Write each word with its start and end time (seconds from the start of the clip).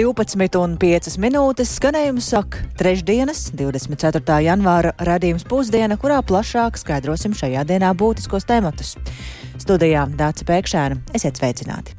12,5 0.00 1.18
minūtes 1.20 1.74
skanējumu 1.76 2.22
saka 2.24 2.62
trešdienas, 2.80 3.50
24. 3.52 4.38
janvāra 4.46 4.94
radījums 4.96 5.44
pusdiena, 5.44 5.98
kurā 6.00 6.22
plašāk 6.24 6.78
skaidrosim 6.80 7.34
šajā 7.36 7.66
dienā 7.68 7.90
būtiskos 8.00 8.48
tematus. 8.48 8.94
Studijā 9.60 10.06
Dāca 10.16 10.46
Pēkšēna, 10.48 11.02
esiet 11.12 11.36
sveicināti! 11.36 11.92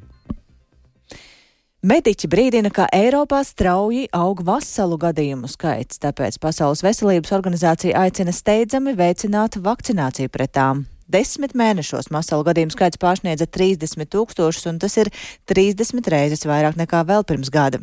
Mediķi 1.85 2.29
brīdina, 2.31 2.71
ka 2.73 2.87
Eiropā 2.89 3.43
strauji 3.45 4.07
aug 4.17 4.41
vasalu 4.49 4.97
gadījumu 5.05 5.51
skaits, 5.51 6.01
tāpēc 6.01 6.41
Pasaules 6.41 6.81
veselības 6.81 7.37
organizācija 7.37 8.01
aicina 8.01 8.33
steidzami 8.33 8.97
veicināt 8.97 9.61
vakcināciju 9.61 10.33
pret 10.33 10.55
tām. 10.57 10.87
Desmit 11.11 11.51
mēnešos 11.57 12.07
masalu 12.13 12.45
gadījumu 12.47 12.71
skaits 12.71 12.99
pārsniedza 13.01 13.47
30 13.49 14.07
tūkstošus, 14.13 14.67
un 14.69 14.77
tas 14.79 14.93
ir 15.01 15.09
30 15.49 16.07
reizes 16.13 16.45
vairāk 16.47 16.77
nekā 16.79 17.01
vēl 17.09 17.25
pirms 17.27 17.49
gada. 17.51 17.81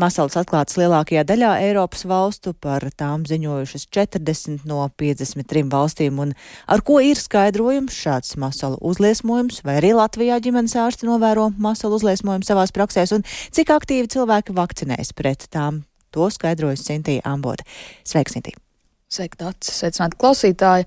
Masalas 0.00 0.34
atklātas 0.40 0.78
lielākajā 0.80 1.22
daļā 1.28 1.52
Eiropas 1.68 2.02
valstu, 2.08 2.56
par 2.58 2.84
tām 2.98 3.24
ziņojušas 3.28 3.86
40 3.94 4.66
no 4.66 4.82
53 4.98 5.64
valstīm, 5.72 6.18
un 6.24 6.34
ar 6.66 6.82
ko 6.86 6.98
ir 7.04 7.20
skaidrojums 7.20 7.94
šāds 7.94 8.34
masalu 8.40 8.80
uzliesmojums, 8.82 9.62
vai 9.66 9.78
arī 9.78 9.94
Latvijā 9.96 10.40
ģimenes 10.42 10.74
ārsti 10.82 11.06
novēro 11.06 11.52
masalu 11.62 12.00
uzliesmojumu 12.00 12.48
savās 12.48 12.74
praksēs, 12.74 13.14
un 13.14 13.26
cik 13.54 13.70
aktīvi 13.76 14.10
cilvēki 14.16 14.56
vakcinējas 14.56 15.14
pret 15.14 15.46
tām. 15.54 15.84
To 16.16 16.30
skaidrojas 16.32 16.86
Sintīja 16.86 17.22
Ambote. 17.28 17.66
Sveiks, 18.06 18.34
Sintīja! 18.34 18.58
Sveiki, 19.06 19.38
Dārts! 19.38 19.70
Sveicināti 19.70 20.18
klausītāji! 20.18 20.86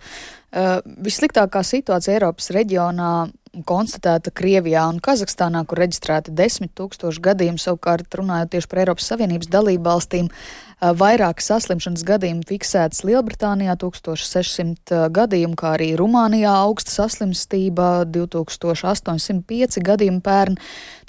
Uh, 0.49 0.80
vissliktākā 1.05 1.62
situācija 1.62 2.16
Eiropas 2.17 2.49
reģionā 2.55 3.12
konstatēta 3.66 4.31
Krievijā 4.35 4.85
un 4.90 4.99
Kazahstānā, 5.03 5.63
kur 5.67 5.81
reģistrēti 5.81 6.34
desmit 6.37 6.74
tūkstoši 6.77 7.21
gadījumu, 7.26 7.62
savukārt 7.62 8.18
runājot 8.20 8.54
tieši 8.54 8.70
par 8.70 8.84
Eiropas 8.84 9.09
Savienības 9.09 9.49
dalību 9.51 9.85
valstīm. 9.87 10.29
Vairāk 10.79 11.41
saslimšanas 11.43 12.05
gadījumu 12.07 12.46
fiksēts 12.48 13.01
Lielbritānijā 13.04 13.74
1600 13.82 15.09
gadījumu, 15.12 15.57
kā 15.59 15.74
arī 15.76 15.90
Rumānijā 15.99 16.54
augsta 16.62 16.93
saslimstība 17.02 18.05
2805 18.07 19.84
gadījumu 19.84 20.24
pērn. 20.24 20.55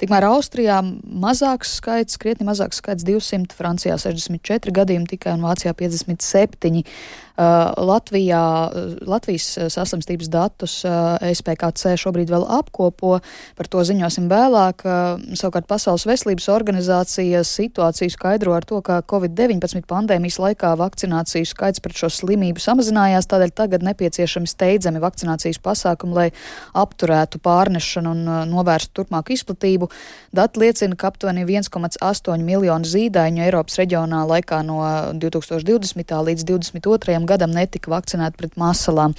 Tikmēr 0.01 0.27
Austrijā 0.27 0.81
mazāks 0.83 1.77
skaits, 1.79 2.19
krietni 2.19 2.49
mazāks 2.49 2.81
skaits 2.83 3.07
200, 3.07 3.55
Francijā 3.55 3.95
64 4.01 4.75
gadījumi 4.75 5.13
tikai 5.13 5.37
un 5.37 5.47
Vācijā 5.47 5.71
57. 5.77 6.83
Uh, 7.31 7.71
Latvijā, 7.87 8.43
Latvijas 9.07 9.45
saslimstības 9.71 10.27
datus 10.31 10.81
uh, 10.83 11.15
SPKC 11.23 11.95
šobrīd 12.01 12.31
vēl 12.31 12.43
apkopo, 12.59 13.21
par 13.55 13.69
to 13.71 13.83
ziņosim 13.87 14.27
vēlāk. 14.31 14.83
Savukārt 15.39 15.67
Pasaules 15.69 16.03
veselības 16.09 16.49
organizācija 16.51 17.43
situāciju 17.47 18.11
skaidro 18.11 18.55
ar 18.57 18.67
to, 18.67 18.81
ka 18.83 18.99
Covid-19 19.07 19.87
pandēmijas 19.87 20.39
laikā 20.43 20.73
vakcināciju 20.79 21.47
skaits 21.47 21.83
pret 21.83 21.97
šo 21.97 22.11
slimību 22.11 22.61
samazinājās, 22.61 23.29
tādēļ 23.31 23.55
tagad 23.55 23.85
nepieciešami 23.87 24.49
steidzami 24.49 25.01
vakcinācijas 25.03 25.61
pasākumi, 25.63 26.17
lai 26.17 26.27
apturētu 26.77 27.39
pārnešanu 27.43 28.11
un 28.11 28.51
novērstu 28.51 29.01
turpmāku 29.01 29.35
izplatību. 29.37 29.89
Dati 30.35 30.61
liecina, 30.61 30.99
ka 30.99 31.11
aptuveni 31.11 31.45
1,8 31.47 32.45
miljonu 32.45 32.87
zīdaiņu 32.87 33.45
Eiropas 33.47 33.79
reģionā 33.81 34.23
laikā 34.29 34.61
no 34.67 34.81
2020. 35.15 36.15
līdz 36.27 36.47
2022 36.51 37.20
gadam 37.29 37.53
netika 37.55 37.91
vakcinēti 37.93 38.39
pret 38.39 38.59
masalām. 38.59 39.15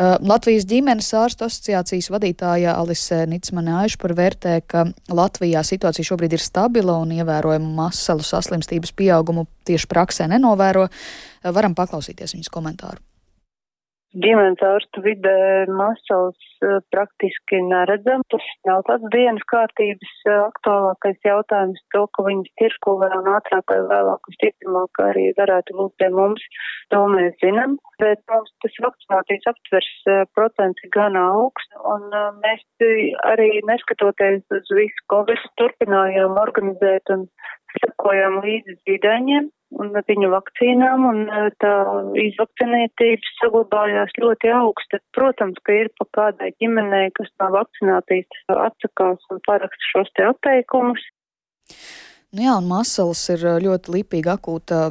Uh, 0.00 0.16
Latvijas 0.24 0.64
ģimenes 0.64 1.10
ārstu 1.18 1.44
asociācijas 1.44 2.08
vadītāja 2.12 2.72
Alise 2.80 3.26
Nicmane 3.28 3.74
Aišpur 3.82 4.14
vērtē, 4.16 4.54
ka 4.64 4.86
Latvijā 5.12 5.60
situācija 5.66 6.08
šobrīd 6.08 6.38
ir 6.38 6.44
stabila 6.44 6.96
un 7.02 7.12
ievērojumu 7.18 7.74
masalu 7.76 8.24
saslimstības 8.24 8.96
pieaugumu 8.96 9.44
tieši 9.68 9.90
praksē 9.92 10.30
nenovēro. 10.32 10.88
Uh, 10.88 11.52
varam 11.52 11.76
paklausīties 11.76 12.38
viņas 12.38 12.52
komentāru. 12.54 13.02
Ģimenes 14.10 14.58
ārstu 14.66 15.04
vidē 15.04 15.70
masals 15.70 16.46
uh, 16.66 16.80
praktiski 16.90 17.60
neredzam. 17.62 18.24
Tas 18.34 18.46
nav 18.66 18.80
tāds 18.88 19.06
dienas 19.14 19.44
kārtības 19.52 20.14
uh, 20.26 20.48
aktuālākais 20.48 21.20
jautājums, 21.28 21.78
to, 21.94 22.02
ka 22.16 22.24
viņas 22.26 22.50
tirko 22.58 22.96
vēl 23.04 23.14
un 23.20 23.28
ātrāk 23.36 23.70
vai 23.70 23.78
vēlāk 23.92 24.26
un 24.26 24.36
stiprumāk 24.36 25.02
arī 25.04 25.28
varētu 25.38 25.76
būt 25.78 25.94
pie 26.02 26.08
mums, 26.16 26.42
to 26.90 27.04
mēs 27.12 27.38
zinām. 27.44 27.78
Bet 28.02 28.24
mums 28.32 28.50
tas 28.66 28.80
vakcinācijas 28.88 29.46
aptvers 29.52 29.92
uh, 30.10 30.24
procents 30.34 30.90
gan 30.98 31.14
augsts, 31.20 31.78
un 31.94 32.10
mēs 32.42 32.66
arī 33.30 33.62
neskatoties 33.70 34.42
uz 34.58 34.74
visu 34.74 35.06
Covid 35.14 35.46
turpinājām 35.62 36.34
organizēt 36.42 37.14
un 37.14 37.28
sekojām 37.78 38.42
līdzi 38.42 38.80
zīdaiņiem 38.82 39.52
un 39.78 39.94
viņu 39.94 40.30
vakcīnām, 40.32 41.06
un 41.10 41.22
e, 41.28 41.46
tā 41.62 41.72
izvakcinētība 42.24 43.32
saglabājās 43.38 44.12
ļoti 44.18 44.52
augsta. 44.56 45.00
Protams, 45.16 45.60
ka 45.66 45.78
ir 45.82 45.90
pa 46.00 46.08
kādai 46.18 46.52
ģimenei, 46.58 47.08
kas 47.18 47.30
no 47.42 47.52
vakcinācijas 47.54 48.44
atsakās 48.68 49.32
un 49.32 49.42
paraksta 49.46 49.90
šos 49.92 50.14
te 50.18 50.28
atteikumus. 50.32 51.04
Nu 52.30 52.44
jā, 52.44 52.52
un 52.60 52.68
masalas 52.70 53.24
ir 53.32 53.40
ļoti 53.64 53.90
lipīga 53.90 54.36
akūta 54.36 54.84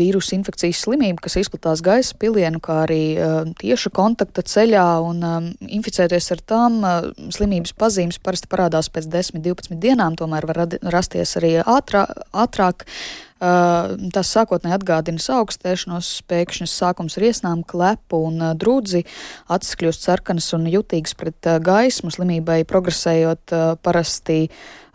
vīrusu 0.00 0.32
infekcijas 0.38 0.78
slimība, 0.86 1.20
kas 1.26 1.34
izplatās 1.36 1.82
gaisa 1.84 2.16
pilienu, 2.16 2.56
kā 2.64 2.78
arī 2.86 3.00
uh, 3.20 3.50
tieša 3.60 3.92
kontakta 3.92 4.40
ceļā, 4.40 4.86
un 5.04 5.20
um, 5.20 5.50
inficēties 5.60 6.30
ar 6.32 6.40
tām 6.48 6.78
uh, 6.80 7.10
slimības 7.36 7.76
pazīmes 7.76 8.16
parasti 8.24 8.48
parādās 8.48 8.88
pēc 8.88 9.10
10-12 9.12 9.76
dienām, 9.82 10.16
tomēr 10.16 10.48
var 10.48 10.64
rasties 10.88 11.36
arī 11.36 11.58
ātrā, 11.60 12.06
ātrāk. 12.32 12.88
Uh, 13.36 13.92
tas 14.16 14.30
sākotnēji 14.32 14.78
atgādina 14.78 15.20
augstēšanos, 15.34 16.08
pēkšņas 16.30 16.72
sākums 16.80 17.18
ar 17.18 17.26
iesnām, 17.28 17.66
klepu 17.68 18.22
un 18.30 18.40
uh, 18.40 18.54
drudzi, 18.56 19.02
acis 19.52 19.76
kļūst 19.76 20.08
sarkanas 20.08 20.48
un 20.56 20.64
jutīgas 20.72 21.12
pret 21.20 21.50
uh, 21.50 21.58
gaismu, 21.60 22.08
slimībai 22.14 22.62
progresējot 22.64 23.52
parasti 23.84 24.46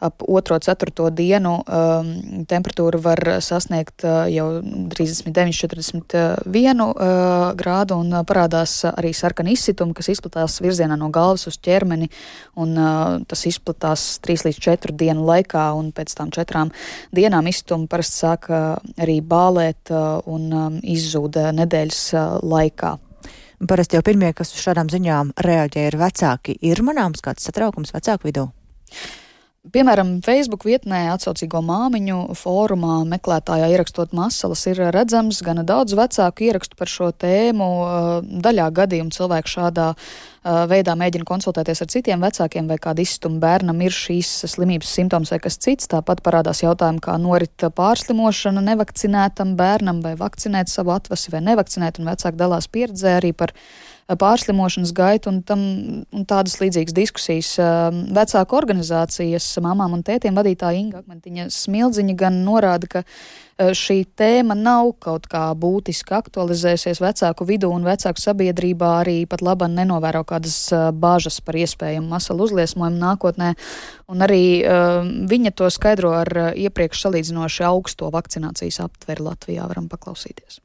ap 0.02 0.24
2-4 0.26 1.12
dienu 1.14 1.54
um, 1.62 2.10
temperatūra 2.50 2.98
var 3.02 3.22
sasniegt 3.44 4.02
uh, 4.08 4.26
jau 4.34 4.48
39-41 4.90 6.82
uh, 6.82 6.96
grādu 7.58 8.00
un 8.02 8.16
parādās 8.26 8.80
arī 8.90 9.14
sarkani 9.14 9.54
izsitumi, 9.54 9.94
kas 9.98 10.10
izplatās 10.16 10.58
virzienā 10.64 10.98
no 10.98 11.12
galvas 11.14 11.46
uz 11.52 11.60
ķermeni, 11.62 12.10
un 12.58 12.74
uh, 12.74 13.22
tas 13.30 13.46
izplatās 13.50 14.08
3 14.26 14.48
līdz 14.50 14.62
4 14.66 14.98
dienu 14.98 15.28
laikā, 15.28 15.68
un 15.78 15.94
pēc 15.94 16.18
tam 16.18 16.34
4 16.34 16.66
dienām 17.14 17.52
izsitumi 17.52 17.90
parasti 17.92 18.18
sāk 18.32 18.50
arī 19.02 19.20
bālēt 19.22 19.92
un 19.92 20.52
um, 20.54 20.78
izzūd 20.82 21.40
nedēļas 21.58 22.04
laikā. 22.44 22.98
Parasti 23.68 23.98
jau 23.98 24.02
pirmie, 24.02 24.32
kas 24.34 24.54
uz 24.56 24.64
šādām 24.64 24.90
ziņām 24.90 25.36
reaģē, 25.38 25.84
ir 25.92 25.98
vecāki. 26.02 26.56
Ir 26.66 26.82
manāms 26.82 27.22
kāds 27.22 27.46
satraukums 27.46 27.94
vecāku 27.94 28.32
vidū? 28.32 28.48
Piemēram, 29.62 30.16
Facebook 30.26 30.64
vietnē 30.66 31.04
atsaucīgo 31.14 31.60
māmiņu 31.62 32.32
fórumā 32.34 32.96
meklētājā 33.06 33.68
ierakstot 33.70 34.16
masalas 34.18 34.64
ir 34.66 34.80
redzams 34.90 35.44
gana 35.46 35.62
daudz 35.62 35.94
vecāku 35.94 36.48
ierakstu 36.48 36.80
par 36.80 36.90
šo 36.90 37.12
tēmu. 37.14 37.68
Daļā 38.42 38.66
gadījumu 38.80 39.14
cilvēku 39.14 39.52
šādā 39.54 39.92
veidā 40.72 40.96
mēģina 40.98 41.28
konsultēties 41.30 41.84
ar 41.86 41.92
citiem 41.94 42.26
vecākiem 42.26 42.74
vai 42.74 42.80
kādu 42.82 43.06
izstumu 43.06 43.38
bērnam 43.44 43.86
ir 43.86 43.94
šīs 43.94 44.32
slimības 44.50 44.96
simptoms 44.98 45.30
vai 45.30 45.38
kas 45.46 45.62
cits. 45.62 45.92
Tāpat 45.94 46.26
parādās 46.26 46.64
jautājumi, 46.66 47.06
kā 47.06 47.20
norit 47.22 47.70
pārslimošana 47.78 48.66
nevakcinētam 48.66 49.54
bērnam 49.62 50.02
vai 50.02 50.16
vakcinēt 50.18 50.74
savu 50.74 50.98
atvasi 50.98 51.38
vai 51.38 51.46
nevakcinēt, 51.52 52.02
un 52.02 52.10
vecāki 52.10 52.42
dalās 52.42 52.66
pieredzē 52.66 53.20
arī 53.22 53.36
par 53.38 53.54
pārslimošanas 54.20 54.94
gaitu 54.96 55.32
un, 55.32 55.42
tam, 55.46 55.62
un 56.12 56.26
tādas 56.28 56.58
līdzīgas 56.62 56.96
diskusijas. 56.96 57.52
Vecāku 58.16 58.58
organizācijas 58.58 59.48
mamām 59.64 59.98
un 59.98 60.04
tētiem 60.08 60.38
vadītāja 60.38 60.80
Inga 60.82 61.02
Akmentiņa 61.02 61.48
Smildziņa 61.54 62.18
gan 62.20 62.42
norāda, 62.46 62.90
ka 62.92 63.04
šī 63.78 64.00
tēma 64.18 64.56
nav 64.58 64.96
kaut 65.04 65.28
kā 65.30 65.44
būtiski 65.58 66.16
aktualizējusies 66.18 67.02
vecāku 67.04 67.46
vidū 67.46 67.70
un 67.70 67.86
vecāku 67.86 68.24
sabiedrībā 68.24 68.90
arī 69.04 69.18
pat 69.30 69.44
laba 69.46 69.70
nenovēro 69.70 70.24
kādas 70.28 70.58
bāžas 70.98 71.38
par 71.46 71.60
iespējamu 71.62 72.10
masalu 72.10 72.48
uzliesmojumu 72.50 73.02
nākotnē. 73.04 73.54
Un 74.12 74.26
arī 74.26 74.42
uh, 74.64 75.06
viņa 75.30 75.54
to 75.56 75.70
skaidro 75.74 76.16
ar 76.24 76.34
iepriekš 76.56 77.06
salīdzinoši 77.06 77.70
augsto 77.70 78.10
vakcinācijas 78.14 78.82
aptveri 78.88 79.30
Latvijā. 79.30 79.70
Varam 79.70 79.88
paklausīties 79.92 80.62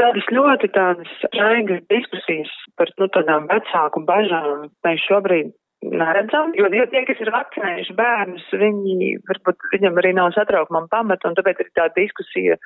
tādas 0.00 0.30
ļoti 0.34 0.70
tādas 0.74 1.10
raigas 1.36 1.82
diskusijas 1.92 2.52
par 2.78 2.90
nu, 3.00 3.08
tādām 3.14 3.48
vecāku 3.50 4.02
bažām 4.08 4.68
mēs 4.86 5.04
šobrīd 5.08 5.52
neredzam, 5.84 6.54
jo 6.56 6.68
tie, 6.72 7.02
kas 7.08 7.20
ir 7.20 7.30
vakcinējuši 7.34 7.96
bērnus, 7.98 8.46
viņi 8.56 9.10
varbūt 9.28 9.68
viņam 9.74 10.00
arī 10.00 10.14
nav 10.16 10.32
satraukumam 10.36 10.88
pamata, 10.92 11.28
un 11.28 11.36
tāpēc 11.38 11.60
arī 11.60 11.72
tā 11.76 11.88
diskusija 11.98 12.56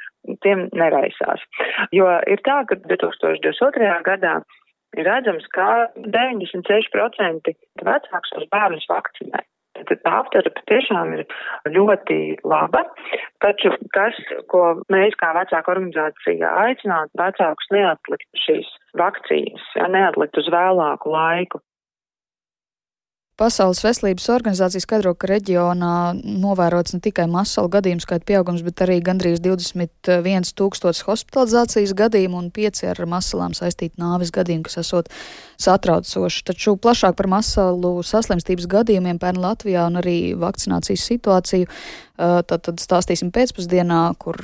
tiem 0.45 0.69
neraisās. 0.77 1.43
Jo 1.95 2.09
ir 2.31 2.43
tā, 2.47 2.61
ka 2.71 2.79
2022. 2.87 3.91
gadā 4.07 4.39
ir 4.97 5.09
redzams, 5.09 5.47
ka 5.55 5.89
96% 6.15 7.55
vecāks 7.91 8.35
tos 8.35 8.51
bērnus 8.55 8.87
vakcinē. 8.91 9.43
Tad 9.89 10.11
aptara 10.11 10.53
patiešām 10.59 11.15
ir 11.19 11.25
ļoti 11.75 12.19
laba, 12.49 12.85
taču 13.45 13.73
tas, 13.95 14.19
ko 14.53 14.65
mēs 14.93 15.17
kā 15.21 15.33
vecāku 15.37 15.75
organizācija 15.77 16.53
aicinātu 16.65 17.23
vecākus 17.23 17.73
neatlikt 17.75 18.29
šīs 18.47 18.71
vakcīnas, 18.99 19.65
ja, 19.79 19.89
neatlikt 19.93 20.39
uz 20.41 20.51
vēlāku 20.53 21.15
laiku. 21.15 21.63
Pasaules 23.39 23.79
veselības 23.85 24.25
organizācija 24.35 24.83
skaidro, 24.83 25.13
ka 25.15 25.29
reģionā 25.31 25.93
novērots 26.27 26.97
ne 26.97 26.99
tikai 27.05 27.29
masalu 27.31 27.71
gadījumu 27.77 28.03
skaita 28.03 28.27
pieaugums, 28.27 28.65
bet 28.67 28.83
arī 28.83 28.97
gandrīz 29.07 29.39
21 29.45 30.51
tūkstotis 30.59 31.05
hospitalizācijas 31.07 31.95
gadījumu 32.01 32.41
un 32.41 32.49
5 32.57 32.83
ar 32.91 33.03
masalām 33.07 33.55
saistīti 33.55 34.03
nāvis 34.03 34.35
gadījumi, 34.35 34.67
kas 34.67 34.81
esot 34.83 35.13
satraucoši. 35.55 36.43
Taču 36.51 36.75
plašāk 36.83 37.15
par 37.21 37.31
masalu 37.31 38.01
saslimstības 38.03 38.67
gadījumiem 38.75 39.23
pērn 39.23 39.39
Latvijā 39.47 39.87
un 39.87 40.03
arī 40.03 40.19
vakcinācijas 40.35 41.07
situāciju 41.13 41.71
Tad, 42.19 42.51
tad 42.67 42.81
stāstīsim 42.83 43.29
pēcpusdienā, 43.31 44.01
kur 44.19 44.35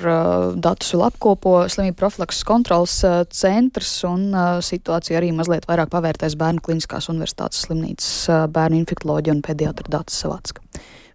datus 0.63 0.93
vēl 0.95 1.09
apkopo 1.09 1.57
slimību 1.67 1.97
profilakses 1.99 2.47
kontrolas 2.47 2.95
centrs 3.35 3.97
un 4.07 4.29
situācija 4.63 5.19
arī 5.19 5.33
mazliet 5.35 5.67
vairāk 5.67 5.91
pavērtēs 5.91 6.39
Bērnu 6.39 6.63
Kliniskās 6.63 7.11
universitātes 7.11 7.65
slimnīcas 7.67 8.13
bērnu 8.55 8.79
infektoloģija 8.79 9.35
un 9.35 9.43
pediatra 9.43 9.91
datus 9.97 10.23
savācka. 10.23 10.63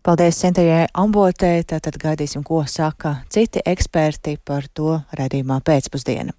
Paldies 0.03 0.37
Centējai 0.43 0.89
Ambotē, 0.99 1.53
tātad 1.67 1.95
gaidīsim, 1.99 2.43
ko 2.43 2.65
saka 2.67 3.21
citi 3.31 3.63
eksperti 3.63 4.37
par 4.43 4.67
to 4.75 4.97
redzījumā 5.15 5.61
pēcpusdiena. 5.63 6.35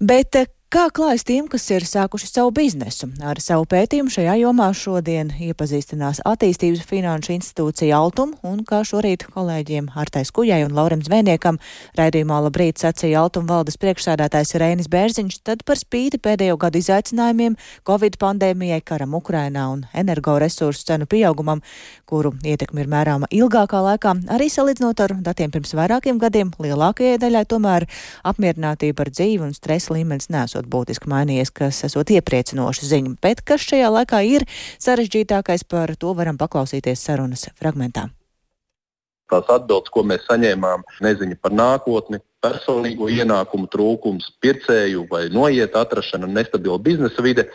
Bet 0.00 0.36
Kā 0.74 0.88
klājas 0.90 1.22
tiem, 1.22 1.44
kas 1.46 1.68
ir 1.70 1.84
sākuši 1.86 2.26
savu 2.26 2.50
biznesu? 2.50 3.06
Ar 3.22 3.38
savu 3.38 3.62
pētījumu 3.70 4.10
šajā 4.10 4.32
jomā 4.40 4.64
šodien 4.74 5.28
iepazīstinās 5.46 6.18
attīstības 6.26 6.80
finanšu 6.90 7.30
institūcija 7.36 7.94
Altum, 7.94 8.32
un 8.42 8.64
kā 8.66 8.80
šorīt 8.82 9.22
kolēģiem 9.30 9.92
Artais 9.94 10.32
Kujai 10.34 10.64
un 10.66 10.74
Laurim 10.74 11.04
Zvēniekam 11.06 11.60
raidījumā 11.94 12.40
labrīt 12.48 12.82
sacīja 12.82 13.20
Altum 13.22 13.46
valdes 13.46 13.78
priekšsēdētājs 13.84 14.56
Reinis 14.58 14.90
Bērziņš, 14.90 15.36
tad 15.46 15.62
par 15.62 15.78
spīti 15.78 16.18
pēdējo 16.18 16.58
gadu 16.64 16.82
izaicinājumiem, 16.82 17.54
Covid 17.86 18.18
pandēmijai, 18.18 18.80
karam 18.82 19.14
Ukrainā 19.14 19.68
un 19.76 19.86
energoresursu 19.94 20.88
cenu 20.90 21.06
pieaugumam, 21.06 21.62
kuru 22.10 22.34
ietekmi 22.42 22.82
ir 22.82 22.90
mērāma 22.90 23.30
ilgākā 23.30 23.84
laikā, 23.92 24.16
arī 24.34 24.50
salīdzinot 24.50 25.06
ar 25.06 25.16
datiem 25.30 25.54
pirms 25.54 25.76
vairākiem 25.78 26.18
gadiem, 26.18 26.50
lielākajai 26.58 27.22
daļai 27.22 27.46
tomēr 27.54 27.88
apmierinātība 28.26 29.06
ar 29.06 29.14
dzīvi 29.14 29.46
un 29.52 29.54
stresa 29.54 29.83
līmenis 29.92 30.30
nesot 30.32 30.68
būtiski 30.70 31.10
mainījies, 31.10 31.52
kas 31.54 31.82
esot 31.88 32.12
iepriecinoša 32.14 32.88
ziņa, 32.90 33.16
bet 33.24 33.42
kas 33.46 33.64
šajā 33.68 33.90
laikā 33.92 34.20
ir 34.28 34.46
sarežģītākais, 34.82 35.66
par 35.68 35.94
to 35.96 36.14
varam 36.16 36.38
paklausīties 36.40 37.02
sarunas 37.04 37.48
fragmentā. 37.58 38.08
Tās 39.32 39.48
atbildes, 39.48 39.90
ko 39.90 40.04
mēs 40.06 40.26
saņēmām, 40.28 40.84
neziņa 41.04 41.38
par 41.42 41.54
nākotni, 41.56 42.20
personīgo 42.44 43.08
ienākumu 43.08 43.70
trūkums, 43.72 44.28
pircēju 44.44 45.06
vai 45.10 45.26
noiet 45.32 45.76
atrašana, 45.80 46.28
nestabila 46.28 46.78
biznesa 46.78 47.24
vide. 47.24 47.48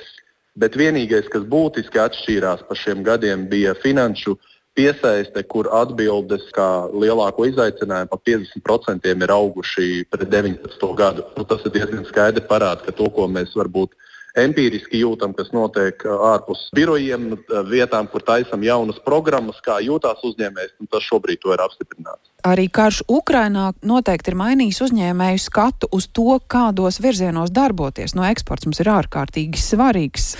Bet 0.59 0.75
vienīgais, 0.75 1.29
kas 1.31 1.45
būtiski 1.47 2.01
atšķīrās 2.01 2.65
pa 2.67 2.75
šiem 2.75 3.03
gadiem, 3.05 3.45
bija 3.51 3.75
finanšu 3.77 4.35
piesaiste, 4.79 5.43
kur 5.51 5.67
atbildes 5.75 6.47
kā 6.55 6.67
lielāko 6.95 7.47
izaicinājumu 7.49 8.11
par 8.13 8.21
50% 8.29 9.11
ir 9.11 9.33
auguši 9.35 9.89
pret 10.11 10.29
19. 10.31 10.91
gadu. 10.99 11.25
Nu, 11.35 11.45
tas 11.47 11.65
ir 11.67 11.75
diezgan 11.75 12.07
skaidri 12.07 12.45
parāda, 12.47 12.85
ka 12.85 12.95
to, 12.95 13.09
ko 13.15 13.27
mēs 13.27 13.55
varbūt 13.59 13.97
empiriski 14.39 15.01
jūtam, 15.03 15.33
kas 15.35 15.51
notiek 15.55 16.03
ārpus 16.05 16.67
birojiem, 16.77 17.33
vietām, 17.67 18.07
kur 18.11 18.23
taisam 18.23 18.63
jaunas 18.63 19.01
programmas, 19.05 19.59
kā 19.65 19.79
jūtās 19.83 20.23
uzņēmējs, 20.31 20.77
tas 20.93 21.07
šobrīd 21.09 21.43
ir 21.49 21.65
apstiprināts. 21.65 22.28
Arī 22.49 22.65
karš 22.73 23.03
Ukrainā 23.11 23.69
noteikti 23.85 24.31
ir 24.31 24.37
mainījis 24.39 24.79
uzņēmēju 24.87 25.41
skatu 25.43 25.89
uz 25.93 26.07
to, 26.09 26.39
kādos 26.49 26.97
virzienos 27.03 27.51
darboties. 27.53 28.15
No 28.17 28.25
eksports 28.25 28.65
mums 28.65 28.79
ir 28.81 28.89
ārkārtīgi 28.89 29.59
svarīgs. 29.61 30.31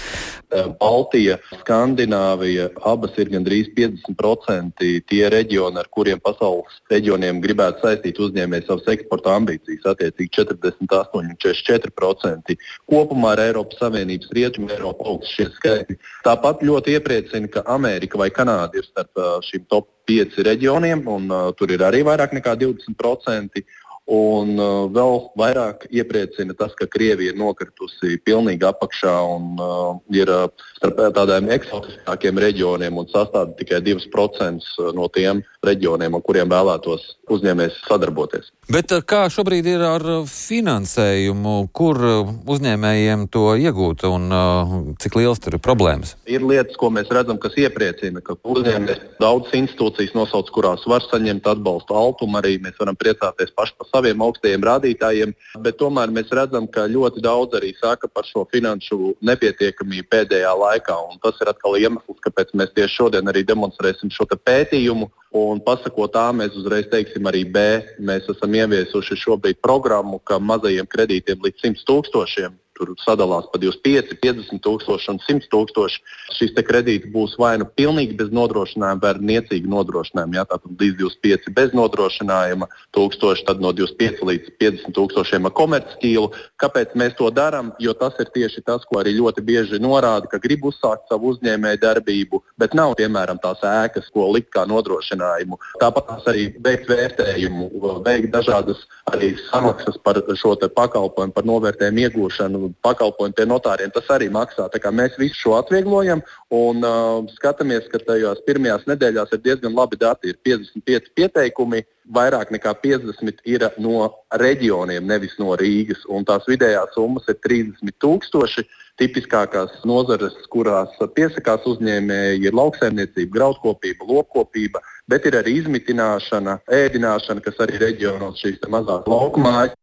Baltija, 0.80 1.38
Skandināvija, 1.60 2.72
abas 2.90 3.18
ir 3.22 3.30
gandrīz 3.30 3.70
50% 3.76 4.88
tie 5.12 5.22
reģioni, 5.30 5.78
ar 5.78 5.90
kuriem 5.94 6.22
pasaules 6.24 6.80
reģioniem 6.90 7.42
gribētu 7.44 7.84
saistīt 7.84 8.18
uzņēmēju 8.26 8.66
savas 8.66 8.90
eksporta 8.96 9.36
ambīcijas, 9.38 9.86
attiecīgi 9.94 10.34
48 10.40 11.22
un 11.22 11.36
44%. 11.46 12.58
Kopumā 12.90 13.36
ar 13.36 13.44
Eiropas 13.46 13.84
Savienības 13.84 14.34
rietumu 14.34 14.74
Eiropu 14.74 15.06
augsts 15.14 15.38
šie 15.38 15.50
skaitļi. 15.60 16.00
Tāpat 16.26 16.66
ļoti 16.66 16.98
iepriecina, 16.98 17.54
ka 17.54 17.68
Amerika 17.70 18.18
vai 18.18 18.32
Kanāda 18.34 18.82
ir 18.82 18.90
starp 18.90 19.22
šīm 19.46 19.70
top 19.70 19.92
pieci 20.10 20.44
reģioniem, 20.46 21.06
un 21.12 21.30
uh, 21.30 21.50
tur 21.58 21.70
ir 21.74 21.84
arī 21.86 21.99
vairāk 22.08 22.36
nekā 22.38 22.56
20%. 22.60 23.64
Un 24.10 24.56
uh, 24.58 24.88
vēl 24.90 25.20
vairāk 25.38 25.84
iepriecina 25.94 26.56
tas, 26.58 26.72
ka 26.74 26.88
Krievija 26.90 27.30
ir 27.30 27.38
nokritusi 27.38 28.18
pilnīgi 28.26 28.66
apakšā 28.66 29.12
un 29.36 29.52
uh, 29.62 30.00
ir 30.10 30.32
uh, 30.34 30.48
starp 30.80 31.04
tādiem 31.14 31.52
eksotiskākiem 31.54 32.42
reģioniem 32.42 32.98
un 32.98 33.06
sastāv 33.12 33.54
tikai 33.60 33.84
2% 33.86 34.90
no 34.98 35.06
tiem 35.14 35.44
reģioniem, 35.62 36.16
ar 36.18 36.24
kuriem 36.26 36.50
vēlētos 36.50 37.06
uzņēmējs 37.30 37.84
sadarboties. 37.86 38.50
Bet 38.74 38.96
uh, 38.96 39.04
kā 39.06 39.28
šobrīd 39.30 39.70
ir 39.70 39.86
ar 39.86 40.08
finansējumu, 40.32 41.56
kur 41.76 42.02
uh, 42.02 42.34
uzņēmējiem 42.50 43.28
to 43.30 43.46
iegūt 43.62 44.08
un 44.10 44.28
uh, 44.34 44.76
cik 45.06 45.20
liels 45.22 45.44
tur 45.44 45.60
ir 45.60 45.64
problēmas? 45.70 46.16
Ir 46.26 46.48
lietas, 46.50 46.80
ko 46.82 46.90
mēs 46.96 47.14
redzam, 47.14 47.38
kas 47.38 47.60
iepriecina, 47.62 48.26
ka 48.26 48.40
uzņēmējs 48.42 49.22
daudzas 49.22 49.54
institūcijas 49.62 50.18
nosauc, 50.18 50.50
kurās 50.56 50.90
var 50.90 51.06
saņemt 51.06 51.46
atbalstu 51.54 51.94
altumu, 51.94 52.42
arī 52.42 52.58
mēs 52.64 52.82
varam 52.82 52.98
priecāties 52.98 53.54
paši 53.54 53.78
par 53.78 53.92
saviem 54.00 54.24
augstajiem 54.24 54.64
rādītājiem, 54.64 55.34
bet 55.64 55.78
tomēr 55.80 56.12
mēs 56.16 56.32
redzam, 56.36 56.68
ka 56.72 56.88
ļoti 56.88 57.24
daudz 57.24 57.60
arī 57.60 57.74
saka 57.78 58.08
par 58.08 58.28
šo 58.28 58.46
finanšu 58.52 59.16
nepietiekamību 59.28 60.08
pēdējā 60.12 60.54
laikā. 60.64 60.98
Tas 61.24 61.40
ir 61.44 61.52
atkal 61.52 61.76
iemesls, 61.80 62.20
kāpēc 62.24 62.56
mēs 62.56 62.72
tieši 62.78 62.96
šodien 63.02 63.32
arī 63.32 63.44
demonstrēsim 63.48 64.12
šo 64.14 64.30
pētījumu. 64.32 65.10
Un 65.36 65.60
pasakot 65.62 66.16
A, 66.18 66.30
mēs 66.34 66.56
uzreiz 66.58 66.88
teiksim 66.90 67.28
arī 67.30 67.44
B. 67.46 67.66
Mēs 68.02 68.26
esam 68.34 68.56
ieviesuši 68.56 69.20
šobrīd 69.26 69.60
programmu, 69.62 70.18
ka 70.26 70.40
mazajiem 70.42 70.90
kredītiem 70.90 71.46
līdz 71.46 71.68
100 71.68 71.86
tūkstošiem 71.86 72.58
tur 72.80 72.94
sadalās 73.04 73.48
pa 73.52 73.60
25, 73.62 74.16
50 74.24 74.64
tūkstoši 74.64 75.12
un 75.14 75.20
100 75.26 75.50
tūkstoši. 75.52 76.02
Šis 76.38 76.56
kredīts 76.70 77.10
būs 77.12 77.36
vai 77.40 77.58
nu 77.60 77.68
pilnīgi 77.68 78.16
bez 78.20 78.32
nodrošinājuma, 78.36 79.02
vai 79.04 79.14
ar 79.16 79.22
niecīgu 79.32 79.70
nodrošinājumu. 79.70 80.38
Jā, 80.40 80.46
tātad 80.48 80.80
līdz 80.80 80.98
25 81.02 81.54
bez 81.58 81.76
nodrošinājuma, 81.78 82.70
tūkstoši, 82.96 83.46
tad 83.48 83.64
no 83.64 83.74
25 83.76 84.24
līdz 84.30 84.54
50 84.62 84.96
tūkstošiem 84.96 85.50
ar 85.50 85.56
komercķīlu. 85.60 86.30
Kāpēc 86.62 86.96
mēs 87.00 87.18
to 87.20 87.30
darām? 87.36 87.74
Jo 87.84 87.96
tas 87.98 88.16
ir 88.24 88.32
tieši 88.36 88.64
tas, 88.68 88.86
ko 88.88 89.02
arī 89.02 89.16
ļoti 89.18 89.44
bieži 89.46 89.82
norāda, 89.84 90.30
ka 90.32 90.42
grib 90.42 90.68
uzsākt 90.70 91.10
savu 91.12 91.34
uzņēmēju 91.34 91.82
darbību, 91.84 92.42
bet 92.62 92.78
nav 92.78 92.96
piemēram 93.00 93.42
tās 93.44 93.64
ēkas, 93.66 94.12
ko 94.14 94.30
likt 94.36 94.54
kā 94.56 94.66
nodrošinājumu. 94.70 95.60
Tāpat 95.82 96.30
arī 96.32 96.50
veikt 96.64 96.90
vērtējumu, 96.92 97.70
veikt 98.06 98.32
dažādas 98.36 98.86
arī 99.12 99.34
samaksas 99.50 99.98
par 100.04 100.22
šo 100.40 100.56
pakalpojumu, 100.60 101.34
par 101.36 101.48
novērtējumu 101.48 102.06
iegūšanu, 102.06 102.69
pakalpojumi 102.86 103.36
pie 103.38 103.46
notāriem, 103.50 103.92
tas 103.94 104.10
arī 104.14 104.30
maksā. 104.34 104.68
Mēs 104.96 105.18
visu 105.20 105.38
šo 105.38 105.56
atvieglojam 105.60 106.22
un 106.54 106.84
uh, 106.86 107.28
skatāmies, 107.38 107.88
ka 107.92 108.02
tajās 108.02 108.42
pirmajās 108.48 108.88
nedēļās 108.90 109.34
ir 109.36 109.44
diezgan 109.46 109.76
labi 109.78 110.00
dati. 110.00 110.34
Ir 110.34 110.40
55 110.46 111.14
pieteikumi, 111.18 111.84
vairāk 112.16 112.52
nekā 112.56 112.74
50 112.84 113.42
ir 113.46 113.66
no 113.78 114.10
reģioniem, 114.42 115.06
nevis 115.06 115.38
no 115.40 115.56
Rīgas. 115.60 116.06
Tās 116.30 116.46
vidējās 116.50 116.94
summas 116.98 117.28
ir 117.30 117.40
30 117.46 117.98
tūkstoši. 118.04 118.66
Tipiskākās 119.00 119.78
nozares, 119.88 120.34
kurās 120.52 120.98
piesakās 121.16 121.64
uzņēmēji, 121.72 122.42
ir 122.44 122.56
lauksaimniecība, 122.60 123.32
graudkopība, 123.38 124.04
lopkopība, 124.10 124.82
bet 125.08 125.24
ir 125.30 125.38
arī 125.40 125.54
izmitināšana, 125.62 126.58
ēdināšana, 126.68 127.46
kas 127.46 127.62
arī 127.64 127.80
reģionos 127.80 128.44
šīs 128.44 128.68
mazās 128.68 129.08
laukumājas. 129.08 129.78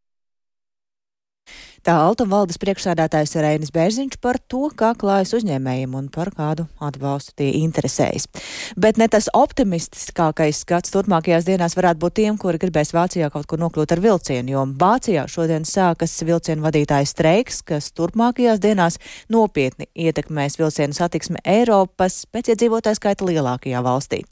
Tā 1.87 1.95
Altuma 2.03 2.41
valdes 2.41 2.59
priekšsādātājs 2.59 3.37
Reinis 3.39 3.71
Bērziņš 3.71 4.17
par 4.19 4.41
to, 4.51 4.65
kā 4.75 4.89
klājas 4.99 5.37
uzņēmējiem 5.39 5.93
un 5.95 6.09
par 6.11 6.33
kādu 6.35 6.65
atbalstu 6.83 7.37
tie 7.39 7.53
interesējas. 7.61 8.25
Bet 8.75 8.97
ne 8.99 9.07
tas 9.07 9.29
optimistiskākais 9.31 10.65
skats 10.65 10.91
turpmākajās 10.91 11.47
dienās 11.47 11.77
varētu 11.79 12.03
būt 12.03 12.17
tiem, 12.19 12.41
kuri 12.43 12.59
gribēs 12.59 12.91
Vācijā 12.91 13.29
kaut 13.31 13.47
kur 13.47 13.63
nokļūt 13.63 13.95
ar 13.95 14.03
vilcienu, 14.03 14.51
jo 14.57 14.65
Vācijā 14.81 15.29
šodien 15.31 15.63
sākas 15.63 16.17
vilcienu 16.27 16.65
vadītāju 16.65 17.07
streiks, 17.07 17.61
kas 17.63 17.93
turpmākajās 17.95 18.59
dienās 18.67 18.99
nopietni 19.31 19.87
ietekmēs 19.95 20.59
vilcienu 20.59 20.99
satiksmi 20.99 21.45
Eiropas 21.47 22.25
pēc 22.35 22.51
iedzīvotāju 22.57 22.99
skaita 22.99 23.31
lielākajā 23.31 23.85
valstī. 23.87 24.25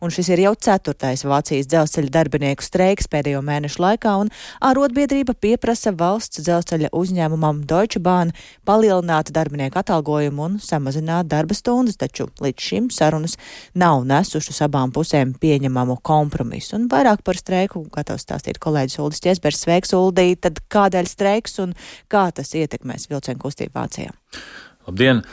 Un 0.00 0.16
šis 0.16 0.32
ir 0.32 0.46
jau 0.46 0.54
ceturtais 0.56 1.26
Vācijas 1.28 1.68
dzelzceļa 1.68 2.16
darbinieku 2.16 2.64
streiks 2.64 3.12
pēdējo 3.12 3.44
mēnešu 3.44 3.84
laikā, 3.84 4.16
un 4.24 4.32
arotbiedrība 4.64 5.36
pieprasa 5.36 5.92
valsts 5.92 6.40
dzelzceļa 6.48 6.94
uzņēmumam 7.02 7.62
Deutsche 7.68 8.00
Bahn 8.02 8.32
palielināt 8.68 9.32
darbinieku 9.34 9.80
atalgojumu 9.82 10.46
un 10.46 10.56
samazināt 10.62 11.30
darba 11.32 11.56
stundas, 11.58 11.98
taču 12.00 12.28
līdz 12.42 12.68
šim 12.68 12.88
sarunas 12.94 13.36
nav 13.78 14.06
nesušas 14.08 14.62
abām 14.66 14.94
pusēm 14.94 15.36
pieņemamu 15.42 15.98
kompromisu. 16.06 16.78
Un 16.78 16.88
vairāk 16.92 17.24
par 17.26 17.38
streiku 17.40 17.84
gatavs 17.92 18.26
stāstīt 18.26 18.62
kolēģis 18.62 19.00
Uldis 19.02 19.22
Ķesbers. 19.24 19.62
Sveiks, 19.66 19.94
Uldī! 19.98 20.32
Tad 20.40 20.62
kādēļ 20.72 21.08
streiks 21.10 21.58
un 21.62 21.76
kā 22.12 22.28
tas 22.34 22.54
ietekmēs 22.58 23.08
vilcienu 23.12 23.42
kustību 23.42 23.78
Vācijā? 23.78 24.14
Labdien! 24.88 25.24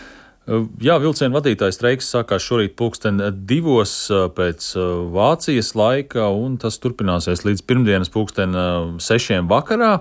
Jā, 0.82 0.96
vilcienu 0.98 1.36
vadītājs 1.36 1.78
streiks 1.78 2.08
sākās 2.10 2.42
šorīt 2.42 2.74
pulksten 2.80 3.20
divos 3.46 3.92
pēc 4.10 4.72
Vācijas 5.14 5.76
laika, 5.78 6.26
un 6.34 6.56
tas 6.62 6.80
turpināsies 6.82 7.44
līdz 7.46 7.62
pirmdienas 7.70 8.10
pulksten 8.10 8.58
sešiem 9.04 9.50
vakarā. 9.52 10.00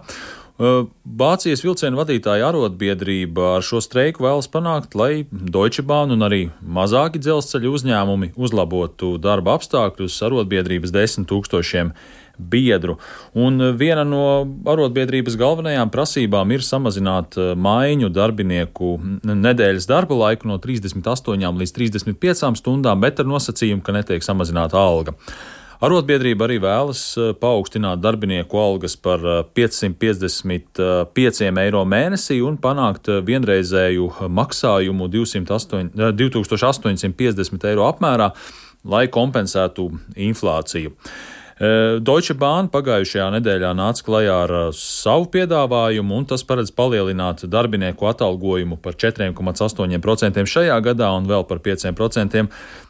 Vācijas 0.58 1.60
vilcienu 1.62 2.00
vadītāja 2.00 2.48
arotbiedrība 2.50 3.52
ar 3.56 3.62
šo 3.62 3.78
streiku 3.78 4.24
vēlas 4.24 4.48
panākt, 4.50 4.96
lai 4.98 5.22
Deutsche 5.30 5.84
Bahn 5.86 6.10
un 6.16 6.26
arī 6.26 6.48
mazāki 6.58 7.20
dzelzceļa 7.22 7.70
uzņēmumi 7.76 8.32
uzlabotu 8.34 9.12
darba 9.22 9.54
apstākļus 9.54 10.16
arotbiedrības 10.26 10.90
desmit 10.90 11.28
tūkstošiem 11.30 11.92
biedru. 12.38 12.96
Un 13.38 13.62
viena 13.78 14.02
no 14.06 14.24
arotbiedrības 14.66 15.36
galvenajām 15.38 15.92
prasībām 15.94 16.50
ir 16.54 16.66
samazināt 16.66 17.38
maiņu 17.38 18.10
darbinieku 18.14 18.96
nedēļas 19.30 19.86
darba 19.90 20.18
laiku 20.24 20.50
no 20.50 20.58
38 20.58 21.62
līdz 21.62 21.76
35 21.78 22.58
stundām, 22.58 22.98
bet 23.06 23.22
ar 23.22 23.30
nosacījumu, 23.30 23.84
ka 23.86 23.94
netiek 23.94 24.26
samazināta 24.26 24.82
alga. 24.82 25.14
Arotbiedrība 25.78 26.48
arī 26.48 26.56
vēlas 26.58 27.00
eh, 27.14 27.28
paaugstināt 27.38 28.00
darbinieku 28.02 28.58
algas 28.58 28.96
par 28.98 29.22
555 29.54 30.82
eh, 30.82 31.60
eiro 31.62 31.84
mēnesī 31.86 32.40
un 32.42 32.58
panākt 32.58 33.06
eh, 33.12 33.20
vienreizēju 33.22 34.08
maksājumu 34.26 35.06
208, 35.14 35.92
2850 36.18 37.68
eiro 37.70 37.86
apmērā, 37.86 38.32
lai 38.90 39.06
kompensētu 39.06 39.90
inflāciju. 40.28 40.96
Deutsche 41.58 42.36
Bahn 42.38 42.68
pagājušajā 42.70 43.24
nedēļā 43.34 43.72
nāca 43.74 44.04
klajā 44.06 44.34
ar 44.44 44.52
savu 44.78 45.26
piedāvājumu, 45.34 46.20
un 46.20 46.28
tas 46.30 46.44
paredz 46.46 46.70
palielināt 46.70 47.42
darbinieku 47.50 48.06
atalgojumu 48.06 48.78
par 48.78 48.94
4,8% 48.94 50.46
šajā 50.54 50.76
gadā 50.86 51.08
un 51.18 51.26
vēl 51.26 51.42
par 51.50 51.58
5% 51.64 52.46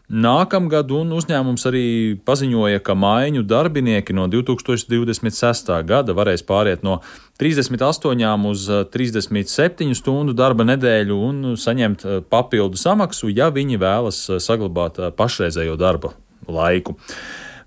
Nākamgad 0.09 0.89
uzņēmums 0.89 1.67
arī 1.69 1.89
paziņoja, 2.25 2.81
ka 2.81 2.95
maiņu 2.97 3.43
darbinieki 3.45 4.15
no 4.17 4.25
2026. 4.33 5.69
gada 5.85 6.15
varēs 6.17 6.41
pāriet 6.49 6.81
no 6.81 7.03
38 7.37 8.47
uz 8.49 8.63
37 8.89 9.93
stundu 9.99 10.33
darba 10.33 10.65
nedēļu 10.65 11.19
un 11.27 11.43
saņemt 11.61 12.07
papildu 12.33 12.81
samaksu, 12.81 13.29
ja 13.29 13.51
viņi 13.53 13.77
vēlas 13.77 14.23
saglabāt 14.41 14.97
pašreizējo 15.21 15.77
darba 15.77 16.15
laiku. 16.49 16.97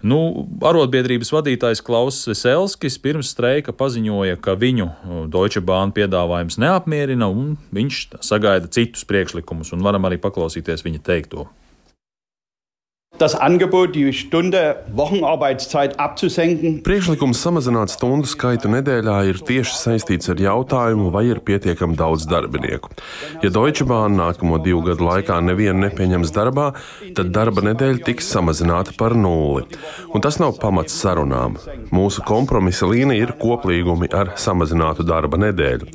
Nu, 0.01 0.49
arotbiedrības 0.65 1.29
vadītājs 1.29 1.85
Klauss 1.85 2.25
Veselskis 2.25 2.97
pirms 2.97 3.35
streika 3.35 3.69
paziņoja, 3.69 4.41
ka 4.41 4.57
viņu 4.57 4.89
Deutsche 5.29 5.61
Bahn 5.61 5.93
piedāvājums 5.93 6.57
neapmierina 6.57 7.29
un 7.29 7.59
viņš 7.69 8.03
sagaida 8.25 8.65
citus 8.65 9.05
priekšlikumus, 9.05 9.75
un 9.77 9.85
varam 9.85 10.09
arī 10.09 10.17
paklausīties 10.17 10.89
viņa 10.89 11.05
teikto 11.05 11.51
das 13.21 13.35
Angebot, 13.35 13.93
die 13.93 14.13
Stunde 14.13 14.77
Wochenarbeitszeit 14.95 15.99
abzusenken. 15.99 16.79
Priekšlikums 16.81 17.37
samazināt 17.43 17.93
stundu 17.93 18.25
skaitu 18.25 18.71
nedēļā 18.73 19.17
ir 19.29 19.41
tieši 19.45 19.75
saistīts 19.77 20.31
ar 20.33 20.41
jautājumu, 20.41 21.11
vai 21.13 21.27
ir 21.29 21.41
pietiekami 21.45 21.93
daudz 21.99 22.25
darbinieku. 22.25 22.89
Ja 23.43 23.51
Deutsche 23.53 23.85
Bahn 23.85 24.17
nākamo 24.17 24.57
divu 24.65 24.81
gadu 24.87 25.05
laikā 25.05 25.37
nevienu 25.45 25.83
nepieņems 25.83 26.33
darbā, 26.33 26.71
tad 27.13 27.29
darba 27.35 27.61
nedēļa 27.67 28.01
tiks 28.07 28.31
samazināta 28.33 28.95
par 28.97 29.13
nulli. 29.13 29.67
Un 30.09 30.25
tas 30.25 30.41
nav 30.41 30.57
pamats 30.57 30.97
sarunām. 30.97 31.59
Mūsu 31.93 32.25
kompromisa 32.25 32.89
līnija 32.89 33.27
ir 33.27 33.35
koplīgumi 33.37 34.09
ar 34.17 34.33
samazinātu 34.41 35.05
darba 35.05 35.37
nedēļu. 35.45 35.91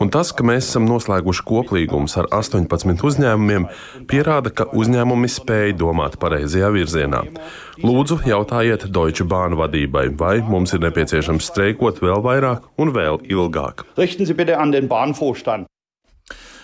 Un 0.00 0.08
tas, 0.08 0.32
ka 0.32 0.46
mēs 0.46 0.70
esam 0.70 0.88
noslēguši 0.88 1.44
koplīgumus 1.52 2.16
ar 2.16 2.32
18 2.32 3.04
uzņēmumiem, 3.04 3.68
pierāda, 4.08 4.48
ka 4.56 4.70
uzņēmumi 4.72 5.28
spēj 5.36 5.76
domāt 5.76 6.16
pareizi 6.22 6.61
pareizajā 6.62 6.70
virzienā. 6.72 7.22
Lūdzu, 7.82 8.22
jautājiet 8.26 8.86
Deutsche 8.92 9.24
Bahn 9.24 9.56
vadībai, 9.56 10.12
vai 10.16 10.40
mums 10.42 10.72
ir 10.74 10.82
nepieciešams 10.84 11.50
streikot 11.50 12.00
vēl 12.02 12.22
vairāk 12.22 12.62
un 12.78 12.92
vēl 12.92 13.22
ilgāk. 13.26 13.84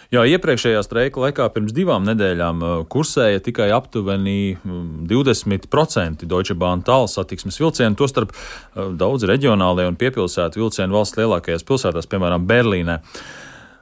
Jā, 0.09 0.23
iepriekšējā 0.25 0.81
streika 0.87 1.21
laikā 1.21 1.51
pirms 1.53 1.75
divām 1.77 2.07
nedēļām 2.09 2.63
uh, 2.65 2.77
kursēja 2.89 3.43
tikai 3.45 3.67
aptuveni 3.77 4.57
20% 4.65 5.05
mm, 5.05 6.29
Deutsche 6.31 6.57
Bahn 6.57 6.81
tālu 6.81 7.11
satiksmes 7.13 7.61
vilcienu, 7.61 7.93
tostarp 7.93 8.33
uh, 8.33 8.89
daudz 8.97 9.27
reģionālajie 9.29 9.91
un 9.91 10.01
piepilsētu 10.01 10.63
vilcienu 10.63 10.97
valsts 10.97 11.21
lielākajās 11.21 11.67
pilsētās, 11.69 12.09
piemēram, 12.09 12.49
Berlīnē. 12.49 13.03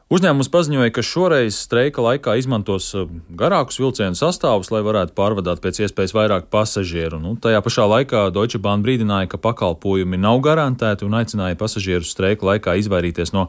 Uzņēmums 0.06 0.46
paziņoja, 0.54 0.92
ka 0.94 1.02
šoreiz 1.02 1.56
streika 1.58 1.98
laikā 2.04 2.36
izmantos 2.38 2.92
uh, 2.94 3.08
garākus 3.34 3.80
vilcienu 3.80 4.14
sastāvus, 4.14 4.68
lai 4.70 4.84
varētu 4.86 5.16
pārvadāt 5.18 5.58
pēc 5.64 5.80
iespējas 5.82 6.14
vairāk 6.14 6.44
pasažieru. 6.46 7.18
Nu, 7.18 7.32
tajā 7.42 7.58
pašā 7.64 7.88
laikā 7.90 8.20
Deutsche 8.30 8.60
Bahn 8.62 8.84
brīdināja, 8.86 9.26
ka 9.32 9.40
pakalpojumi 9.42 10.20
nav 10.22 10.38
garantēti 10.46 11.02
un 11.02 11.16
aicināja 11.18 11.58
pasažierus 11.58 12.12
streika 12.14 12.46
laikā 12.46 12.76
izvairīties 12.84 13.34
no 13.34 13.48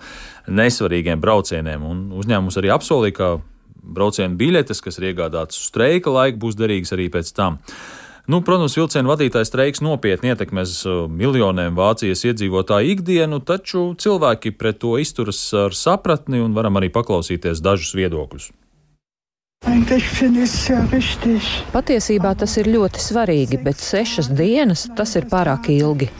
nesvarīgiem 0.49 1.21
braucieniem. 1.21 1.85
Un 1.85 2.01
uzņēmums 2.23 2.57
arī 2.57 2.73
apsolīja, 2.73 3.17
ka 3.19 3.29
braucienu 3.77 4.41
biļetes, 4.41 4.81
kas 4.81 4.97
ir 4.97 5.11
iegādātas 5.11 5.61
uz 5.61 5.69
streika 5.69 6.09
laiku, 6.09 6.41
būs 6.47 6.57
derīgas 6.57 6.97
arī 6.97 7.11
pēc 7.13 7.35
tam. 7.37 7.61
Nu, 8.27 8.41
protams, 8.43 8.73
vilcienu 8.75 9.07
vadītājs 9.07 9.47
streiks 9.47 9.79
nopietni 9.79 10.33
ietekmēs 10.33 10.81
uh, 10.83 11.05
miljoniem 11.07 11.77
Vācijas 11.79 12.25
iedzīvotāju 12.27 12.97
ikdienu, 12.97 13.39
taču 13.39 13.93
cilvēki 13.95 14.51
pret 14.59 14.81
to 14.83 14.97
izturas 14.99 15.39
ar 15.55 15.71
sapratni 15.71 16.43
un 16.43 16.51
varam 16.57 16.75
arī 16.75 16.91
paklausīties 16.91 17.63
dažus 17.63 17.95
viedokļus. 17.95 18.49
Patiesībā 21.71 22.33
tas 22.37 22.57
ir 22.59 22.69
ļoti 22.75 23.01
svarīgi, 23.01 23.61
bet 23.63 23.79
sešas 23.81 24.29
dienas 24.35 24.85
tas 24.99 25.15
ir 25.15 25.31
pārāk 25.31 25.71
ilgi. 25.73 26.11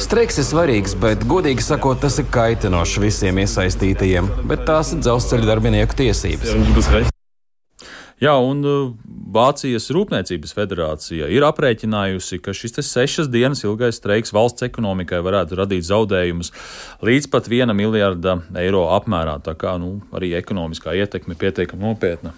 Streiks 0.00 0.40
ir 0.40 0.48
svarīgs, 0.48 0.96
bet, 1.04 1.28
godīgi 1.28 1.68
sakot, 1.68 2.00
tas 2.00 2.16
ir 2.18 2.32
kaitinoši 2.32 3.04
visiem 3.04 3.44
iesaistītajiem, 3.44 4.34
bet 4.50 4.64
tās 4.72 4.96
ir 4.96 5.04
dzelzceļa 5.04 5.52
darbinieku 5.52 6.00
tiesības. 6.00 7.09
Jā, 8.20 8.34
un 8.36 8.58
uh, 8.68 8.90
Vācijas 9.32 9.86
Rūpniecības 9.96 10.50
federācija 10.52 11.28
ir 11.32 11.44
aprēķinājusi, 11.46 12.36
ka 12.44 12.52
šis 12.52 12.76
sešas 12.84 13.30
dienas 13.32 13.64
ilgais 13.64 13.96
streiks 13.96 14.34
valsts 14.36 14.66
ekonomikai 14.66 15.22
varētu 15.24 15.56
radīt 15.62 15.86
zaudējumus 15.88 16.52
līdz 17.06 17.30
pat 17.32 17.48
viena 17.48 17.72
miljarda 17.76 18.42
eiro 18.60 18.90
apmērā. 18.92 19.38
Tā 19.46 19.56
kā 19.56 19.78
nu, 19.80 20.02
arī 20.12 20.34
ekonomiskā 20.36 20.92
ietekme 21.00 21.38
pietiekami 21.40 21.86
nopietna. 21.86 22.34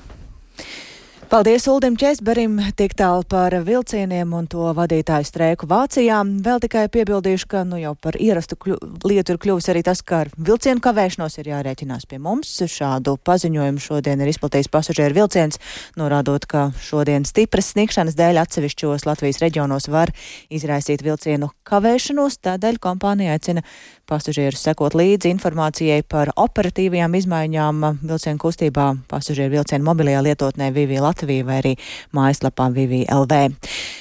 Paldies 1.32 1.64
Uldim 1.66 1.94
Česberim 1.96 2.58
tik 2.76 2.92
tālu 2.92 3.22
par 3.24 3.54
vilcieniem 3.64 4.34
un 4.36 4.44
to 4.52 4.66
vadītāju 4.76 5.24
streiku 5.24 5.64
Vācijā. 5.64 6.18
Vēl 6.44 6.58
tikai 6.60 6.82
piebildīšu, 6.92 7.46
ka 7.48 7.62
nu 7.64 7.78
jau 7.80 7.94
par 7.96 8.18
ierastu 8.20 8.58
kļu, 8.60 8.76
lietu 9.08 9.32
ir 9.32 9.38
kļuvis 9.40 9.70
arī 9.72 9.80
tas, 9.86 10.02
ka 10.04 10.18
ar 10.26 10.30
vilcienu 10.36 10.84
kavēšanos 10.84 11.38
ir 11.40 11.48
jārēķinās 11.54 12.04
pie 12.10 12.18
mums. 12.20 12.50
Šādu 12.68 13.16
paziņojumu 13.24 13.80
šodien 13.80 14.20
ir 14.20 14.28
izplatījis 14.28 14.68
pasažieru 14.76 15.22
vilciens, 15.22 15.56
norādot, 15.96 16.44
ka 16.44 16.66
šodien 16.84 17.24
stipras 17.24 17.72
sniegšanas 17.72 18.18
dēļ 18.20 18.42
atsevišķos 18.44 19.08
Latvijas 19.08 19.40
reģionos 19.40 19.88
var 19.88 20.12
izraisīt 20.52 21.00
vilcienu 21.00 21.48
kavēšanos, 21.64 22.42
tādēļ 22.44 22.76
kompānija 22.84 23.38
aicina 23.38 23.64
pasažierus 24.04 24.60
sekot 24.66 24.92
līdzi 24.98 25.30
informācijai 25.32 26.02
par 26.04 26.34
operatīvajām 26.36 27.16
izmaiņām 27.22 27.82
vilcienu 28.02 28.40
kustībā 28.42 28.90
pasažieru 29.08 29.56
vilcienu 29.56 29.88
mobilajā 29.88 30.20
lietotnē 30.28 30.68
Vivi 30.76 31.00
Latvija 31.22 31.46
vai 31.46 31.58
arī 31.60 31.72
mājaslapā 32.14 32.66
Vivi 32.74 33.04
LV. 33.06 33.38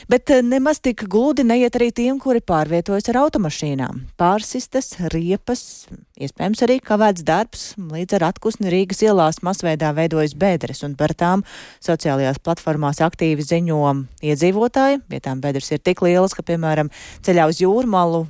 Bet 0.10 0.32
eh, 0.34 0.42
nemaz 0.42 0.82
tik 0.82 1.06
gludi 1.12 1.46
neiet 1.46 1.76
arī 1.78 1.92
tiem, 1.94 2.18
kuri 2.20 2.42
pārvietojas 2.42 3.12
ar 3.12 3.22
automašīnām. 3.22 4.02
Pārsistas, 4.18 4.96
riepas, 5.14 5.88
iespējams 6.18 6.66
arī 6.66 6.80
kavēts 6.82 7.26
darbs, 7.28 7.68
līdz 7.78 8.18
ar 8.18 8.28
atkusni 8.32 8.74
Rīgas 8.74 9.04
ielās 9.06 9.42
masveidā 9.46 9.94
veidojas 9.94 10.34
bedres, 10.34 10.82
un 10.84 10.98
par 10.98 11.14
tām 11.14 11.46
sociālajās 11.84 12.42
platformās 12.42 13.02
aktīvi 13.06 13.46
ziņo 13.46 13.82
iedzīvotāji. 14.26 15.04
Vietām 15.12 15.42
bedres 15.42 15.72
ir 15.72 15.82
tik 15.86 16.02
lielas, 16.02 16.34
ka, 16.34 16.46
piemēram, 16.46 16.90
ceļā 17.22 17.50
uz 17.52 17.62
jūrmalu 17.62 18.26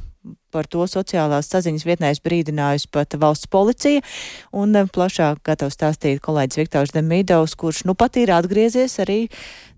Par 0.51 0.67
to 0.67 0.83
sociālās 0.89 1.49
saziņas 1.51 1.85
vietnēs 1.87 2.21
brīdinājusi 2.25 2.89
pat 2.91 3.15
valsts 3.21 3.49
policija, 3.51 4.03
un 4.51 4.75
eh, 4.75 4.89
plašāk 4.91 5.41
gatavs 5.47 5.77
stāstīt 5.79 6.21
kolēģis 6.25 6.61
Viktors 6.61 6.95
Demidovs, 6.95 7.55
kurš 7.55 7.85
nu 7.89 7.95
pat 7.95 8.19
ir 8.19 8.33
atgriezies 8.35 8.97
arī 9.03 9.21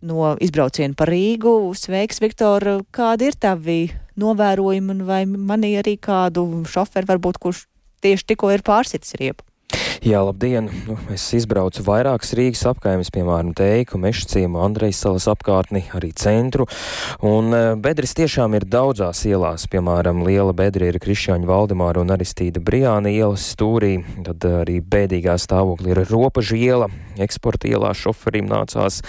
no 0.01 0.33
izbrauciena 0.41 0.97
par 0.97 1.13
Rīgu. 1.13 1.55
Sveiks, 1.77 2.21
Viktor! 2.23 2.65
Kādi 2.93 3.29
ir 3.29 3.39
tavi 3.39 3.79
novērojumi, 4.19 4.93
un 4.97 5.07
vai 5.07 5.23
manī 5.29 5.75
arī 5.81 5.97
kādu 6.01 6.45
šoferu 6.69 7.13
varbūt, 7.13 7.41
kurš 7.41 7.65
tieši 8.03 8.33
tikko 8.33 8.51
ir 8.53 8.65
pārsitis 8.65 9.17
riepu? 9.21 9.45
Jā, 10.03 10.19
labdien! 10.19 10.65
Nu, 10.83 10.97
es 11.15 11.23
izbraucu 11.31 11.79
vairākas 11.87 12.33
Rīgas 12.35 12.65
apkaimes, 12.67 13.07
piemēram, 13.15 13.53
Teiku, 13.55 13.95
Mešcīmu, 14.03 14.59
Andrejas 14.59 14.97
salas 14.99 15.29
apkārtni, 15.31 15.85
arī 15.95 16.09
centru. 16.19 16.65
Un 17.23 17.55
e, 17.55 17.61
bedres 17.79 18.11
tiešām 18.17 18.51
ir 18.57 18.65
daudzās 18.67 19.21
ielās, 19.29 19.63
piemēram, 19.71 20.25
liela 20.27 20.51
bedra 20.51 20.89
ir 20.91 20.99
Krišņāņa 20.99 21.47
Valdemāra 21.47 22.03
un 22.03 22.11
Aristīda 22.11 22.59
Brijāna 22.59 23.13
ielas 23.15 23.45
stūrī, 23.53 23.93
tad 24.27 24.43
arī 24.43 24.81
bēdīgā 24.83 25.37
stāvokļa 25.39 25.95
ir 25.95 26.03
Ropažu 26.11 26.59
iela, 26.59 26.91
eksporta 27.23 27.71
ielā 27.71 27.93
šoferim 27.95 28.51
nācās 28.51 28.99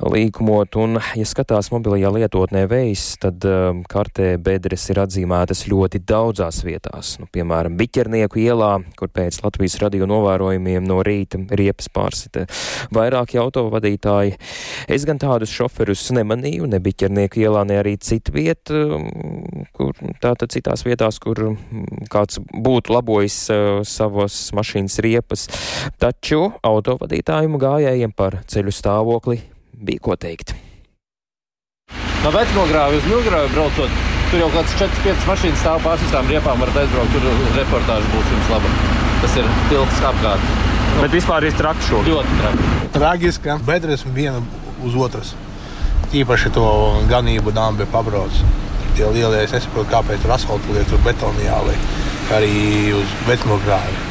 līkumot, 0.00 0.80
un, 0.80 1.02
ja 1.20 1.28
skatās 1.28 1.68
mobilajā 1.74 2.14
lietotnē 2.16 2.64
vējs, 2.70 3.04
tad 3.26 3.44
um, 3.44 3.84
kartē 3.84 4.32
bedres 4.40 4.88
ir 4.88 5.02
atzīmētas 5.04 5.66
ļoti 5.68 6.00
daudzās 6.08 6.64
vietās, 6.64 7.18
nu, 7.20 7.28
piemēram, 7.28 7.76
Biķernieku 7.76 8.40
ielā, 8.40 8.72
kur 8.96 9.12
pēc 9.12 9.42
Latvijas 9.44 9.76
radio 9.84 10.08
novērojumiem 10.30 10.86
no 10.86 11.00
rīta 11.02 11.40
riepas 11.50 11.88
pārsita 11.92 12.46
vairāki 12.94 13.38
autovadītāji. 13.40 14.36
Es 14.88 15.04
gan 15.08 15.18
tādus 15.18 15.50
šoferus 15.50 16.10
nemanīju, 16.14 16.68
ne 16.70 16.80
Biķernieku 16.80 17.42
ielā, 17.42 17.64
ne 17.66 17.80
arī 17.80 17.96
citu 17.98 18.34
vietu, 18.34 18.80
um, 18.96 19.66
kur 19.76 19.94
tātad 20.22 20.50
citās 20.52 20.84
vietās, 20.86 21.18
kur 21.22 21.56
kāds 22.10 22.40
būtu 22.40 22.94
labojis 22.94 23.38
uh, 23.50 23.82
savas 23.84 24.50
mašīnas 24.56 25.00
riepas, 25.04 25.46
taču 26.00 26.50
autovadītājumu 26.62 27.60
gājējiem 27.60 28.14
par 28.16 28.40
ceļu 28.50 28.74
stāvokli 28.74 29.40
bija 29.80 30.04
ko 30.04 30.16
teikt. 30.20 30.54
No 32.20 32.30
vecmogrāva 32.34 32.98
uz 32.98 33.06
Milgrāvu 33.08 33.48
braucot, 33.54 34.09
tur 34.30 34.44
jau 34.44 34.48
kāds 34.54 34.74
4-5 34.78 35.26
mašīnas 35.26 35.62
stāv 35.62 35.80
pārsistām 35.82 36.28
riepām, 36.30 36.60
varat 36.62 36.76
aizbraukt, 36.84 37.14
tur 37.14 37.54
reportāža 37.56 38.10
būs 38.12 38.32
jums 38.34 38.50
laba. 38.52 38.72
Tas 39.20 39.36
ir 39.40 39.48
tilts 39.70 40.02
apkārt. 40.06 40.52
Bet 41.00 41.14
vispār 41.14 41.46
ir 41.48 41.56
traki 41.58 41.86
šo. 41.88 42.02
Ļoti 42.06 42.36
traki. 42.40 42.68
Tragiski, 42.94 43.44
ka 43.48 43.56
bedres 43.66 44.04
viena 44.06 44.42
uz 44.86 44.94
otras. 44.98 45.34
Īpaši 46.14 46.52
to 46.54 46.66
ganību 47.10 47.54
dāmas 47.54 47.90
pabrauc. 47.90 48.38
Tie 48.96 49.06
lielie, 49.06 49.42
es 49.44 49.54
nesaprotu, 49.54 49.90
kāpēc 49.92 50.22
tur 50.22 50.34
asfaltam 50.34 50.74
lietu, 50.74 50.94
tur 50.94 51.04
betonu 51.06 51.44
jāliek. 51.44 51.90
Arī 52.34 52.54
uz 52.94 53.18
vecmogrāvi. 53.26 54.06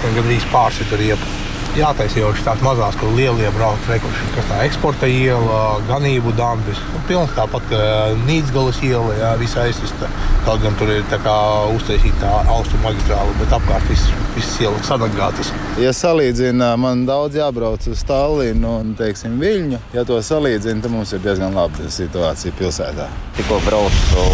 Gan 0.00 0.24
arī 0.24 0.40
pārsita 0.52 0.96
riepu 1.00 1.49
jātaisa 1.78 2.20
jau 2.20 2.30
šīs 2.34 2.62
mazās, 2.64 2.96
kur 3.00 3.12
lielie 3.14 3.50
brauc 3.54 3.88
rekuši, 3.90 4.26
kas 4.34 4.48
tā 4.50 4.58
eksporta 4.66 5.08
iela, 5.10 5.60
ganību 5.88 6.32
dambis. 6.38 6.80
Nu, 6.94 7.02
pilns 7.08 7.32
tāpat 7.36 7.66
kā 7.70 7.82
Nīdzgalas 8.24 8.80
iela, 8.86 9.14
jā, 9.18 9.30
visa 9.40 9.64
aizsista. 9.66 10.10
Kaut 10.46 10.62
gan 10.64 10.76
tur 10.80 10.90
ir 10.92 11.04
tā 11.12 11.20
kā 11.22 11.36
uztaisīta 11.76 12.24
tā 12.24 12.32
austrumu 12.56 12.88
maģistrāla, 12.88 13.36
bet 13.40 13.54
apkārt 13.56 13.86
viss, 13.90 14.10
viss 14.36 14.60
ielas 14.64 14.88
sadagātas. 14.88 15.52
Ja 15.80 15.92
salīdzina, 15.96 16.72
man 16.80 17.06
daudz 17.08 17.38
jābrauc 17.38 17.86
uz 17.90 18.04
Tallinu 18.08 18.76
un, 18.80 18.94
teiksim, 18.98 19.38
Viļņu. 19.40 19.82
Ja 19.96 20.06
to 20.08 20.18
salīdzina, 20.24 20.82
tad 20.82 20.94
mums 20.94 21.14
ir 21.14 21.22
diezgan 21.24 21.56
laba 21.56 21.90
situācija 21.92 22.56
pilsētā. 22.58 23.08
Tikko 23.38 23.60
braucu 23.66 24.28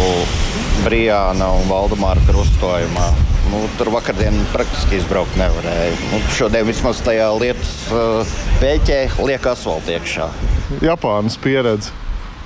Brijāna 0.85 1.51
un 1.59 1.67
Valdemāra 1.71 2.23
krustojumā. 2.29 3.11
Nu, 3.51 3.61
tur 3.79 3.91
vakardien 3.93 4.35
praktiski 4.51 4.99
izbraukt 4.99 5.37
nevarēja. 5.39 5.95
Nu, 6.11 6.19
šodien 6.35 6.67
vismaz 6.67 6.99
tajā 7.05 7.29
lietas 7.39 7.73
uh, 7.95 8.37
pēķē 8.59 8.99
liek 9.23 9.47
asfaltam 9.47 9.95
iekšā. 9.95 10.27
Japānas 10.83 11.39
pieredze 11.39 11.93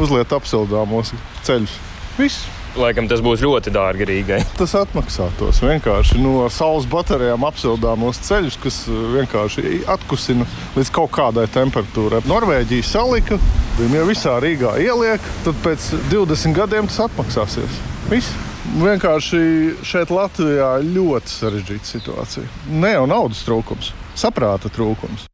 uzliet 0.01 0.33
apsildāmos 0.35 1.15
ceļus. 1.47 1.77
Viss. 2.19 2.49
Laikam 2.79 3.09
tas 3.11 3.19
būs 3.19 3.41
ļoti 3.43 3.73
dārgi 3.75 4.05
Rīgai. 4.07 4.37
Tas 4.59 4.71
atmaksātos 4.79 5.59
vienkārši 5.65 6.21
no 6.21 6.45
saules 6.53 6.85
baterijām 6.91 7.43
apsildāmos 7.49 8.21
ceļus, 8.23 8.59
kas 8.63 8.77
vienkārši 8.87 9.81
atkusina 9.91 10.47
līdz 10.77 10.93
kaut 10.95 11.11
kādai 11.17 11.49
temperatūrai. 11.51 12.21
Norvēģija 12.31 12.87
salika, 12.87 13.41
viņi 13.81 13.99
jau 13.99 14.05
visā 14.07 14.37
Rīgā 14.43 14.77
ieliek, 14.85 15.27
tad 15.43 15.59
pēc 15.65 15.89
20 16.13 16.55
gadiem 16.61 16.87
tas 16.87 17.03
atmaksāsies. 17.09 17.83
Viss. 18.13 18.50
Vienkārši 18.71 19.39
šeit 19.83 20.11
Latvijā 20.15 20.77
ir 20.79 20.93
ļoti 20.95 21.27
sarežģīta 21.27 21.89
situācija. 21.89 22.45
Ne 22.71 22.93
jau 22.93 23.03
naudas 23.09 23.41
trūkums, 23.43 23.89
saprāta 24.15 24.71
trūkums. 24.71 25.25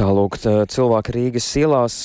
Tālūk, 0.00 0.38
cilvēki 0.72 1.12
Rīgas 1.12 1.50
ielās, 1.60 1.96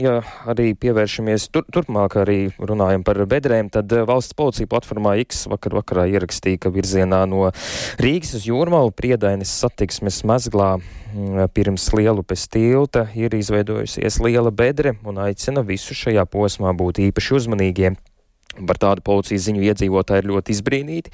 ja 0.00 0.14
arī 0.48 0.70
pievēršamies 0.80 1.50
tur, 1.52 1.66
turpmāk, 1.68 2.16
arī 2.22 2.38
runājam 2.56 3.04
par 3.04 3.20
bedrēm, 3.28 3.68
tad 3.74 3.92
valsts 4.08 4.34
policija 4.38 4.70
platformā 4.72 5.18
X 5.26 5.44
vakar 5.52 5.76
vakarā 5.82 6.08
ierakstīja, 6.16 6.64
ka 6.64 6.72
virzienā 6.72 7.20
no 7.28 7.50
Rīgas 8.00 8.32
uz 8.40 8.48
Jūrmalu 8.48 8.96
priedainis 8.96 9.52
satiksmes 9.60 10.24
mezglā 10.26 10.78
pirms 11.52 11.92
Lielupes 11.92 12.48
tilta 12.48 13.06
ir 13.14 13.36
izveidojusies 13.36 14.18
liela 14.24 14.50
bedre 14.50 14.96
un 15.04 15.20
aicina 15.28 15.60
visu 15.60 15.94
šajā 15.94 16.24
posmā 16.32 16.72
būt 16.72 17.04
īpaši 17.10 17.42
uzmanīgiem. 17.42 18.00
Par 18.56 18.78
tādu 18.80 19.04
policijas 19.06 19.46
ziņu 19.48 19.64
iedzīvotāji 19.66 20.24
ir 20.24 20.30
ļoti 20.30 20.54
izbrīnīti. 20.56 21.12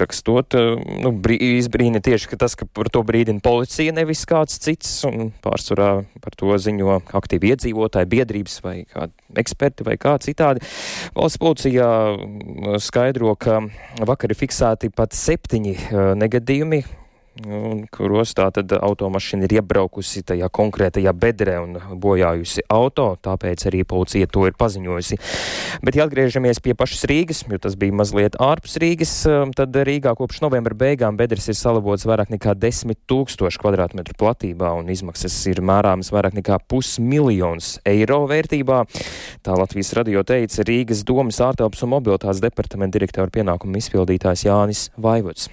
Rakstot, 0.00 0.56
nu, 1.04 1.12
brī, 1.12 1.36
izbrīna 1.60 2.02
tieši 2.04 2.30
ka 2.32 2.40
tas, 2.40 2.56
ka 2.58 2.66
par 2.66 2.90
to 2.92 3.02
brīdina 3.06 3.42
policija, 3.44 3.94
nevis 3.96 4.24
kāds 4.28 4.60
cits, 4.62 5.00
pārsvarā 5.44 5.90
par 6.24 6.36
to 6.38 6.56
ziņo 6.56 7.00
aktīvi 7.20 7.54
iedzīvotāji, 7.54 8.10
biedrības 8.14 8.60
vai 8.64 8.76
eksperti 9.40 9.86
vai 9.86 9.98
kā 10.00 10.16
citādi. 10.22 10.64
Valsts 11.16 11.40
policijā 11.42 11.90
skaidro, 12.82 13.34
ka 13.40 13.60
vakar 14.06 14.32
ir 14.32 14.40
fiksēti 14.40 14.92
pat 14.94 15.16
septiņi 15.16 15.76
negadījumi, 16.20 16.82
kuros 17.94 18.32
tātad 18.36 18.72
automašīna 18.74 19.46
ir 19.46 19.54
iebraukusi 19.60 20.22
tajā 20.26 20.48
konkrētajā 20.52 21.12
bedrē 21.16 21.56
un 21.62 21.76
bojājusi 22.02 22.64
auto, 22.68 23.14
tāpēc 23.22 23.64
arī 23.70 23.84
policija 23.88 24.26
to 24.26 24.48
ir 24.48 24.56
paziņojusi. 24.58 25.18
Bet, 25.86 25.96
ja 25.96 26.08
atgriežamies 26.08 26.60
pie 26.60 26.74
pašas 26.74 27.06
Rīgas, 27.08 27.44
jo 27.48 27.60
tas 27.62 27.78
bija 27.80 27.94
mazliet 27.96 28.36
ārpus 28.42 28.76
Rīgas, 28.82 29.14
um, 29.30 29.54
tad 29.56 29.74
Rīgā 29.74 30.12
kopš 30.18 30.42
novembra 30.44 30.74
beigām 30.74 31.16
bedres 31.20 31.48
ir 31.48 31.58
salabots 31.58 32.04
vairāk 32.08 32.34
nekā 32.34 32.56
10 32.58 32.98
tūkstoši 33.08 33.62
kvadrātmetru 33.62 34.18
platībā 34.20 34.74
un 34.76 34.90
izmaksas 34.92 35.38
ir 35.50 35.62
mērāmas 35.64 36.12
vairāk 36.12 36.36
nekā 36.42 36.60
pusmiljons 36.68 37.78
eiro 37.88 38.24
vērtībā. 38.30 38.82
Tā 39.46 39.56
Latvijas 39.56 39.94
radio 39.96 40.26
teica 40.26 40.66
Rīgas 40.66 41.06
domas 41.06 41.40
ārtelpas 41.46 41.86
un 41.86 41.94
mobilitātes 41.94 42.42
departamenta 42.42 42.98
direktora 42.98 43.32
pienākumu 43.32 43.80
izpildītājs 43.80 44.48
Jānis 44.50 44.88
Vaivots. 44.98 45.48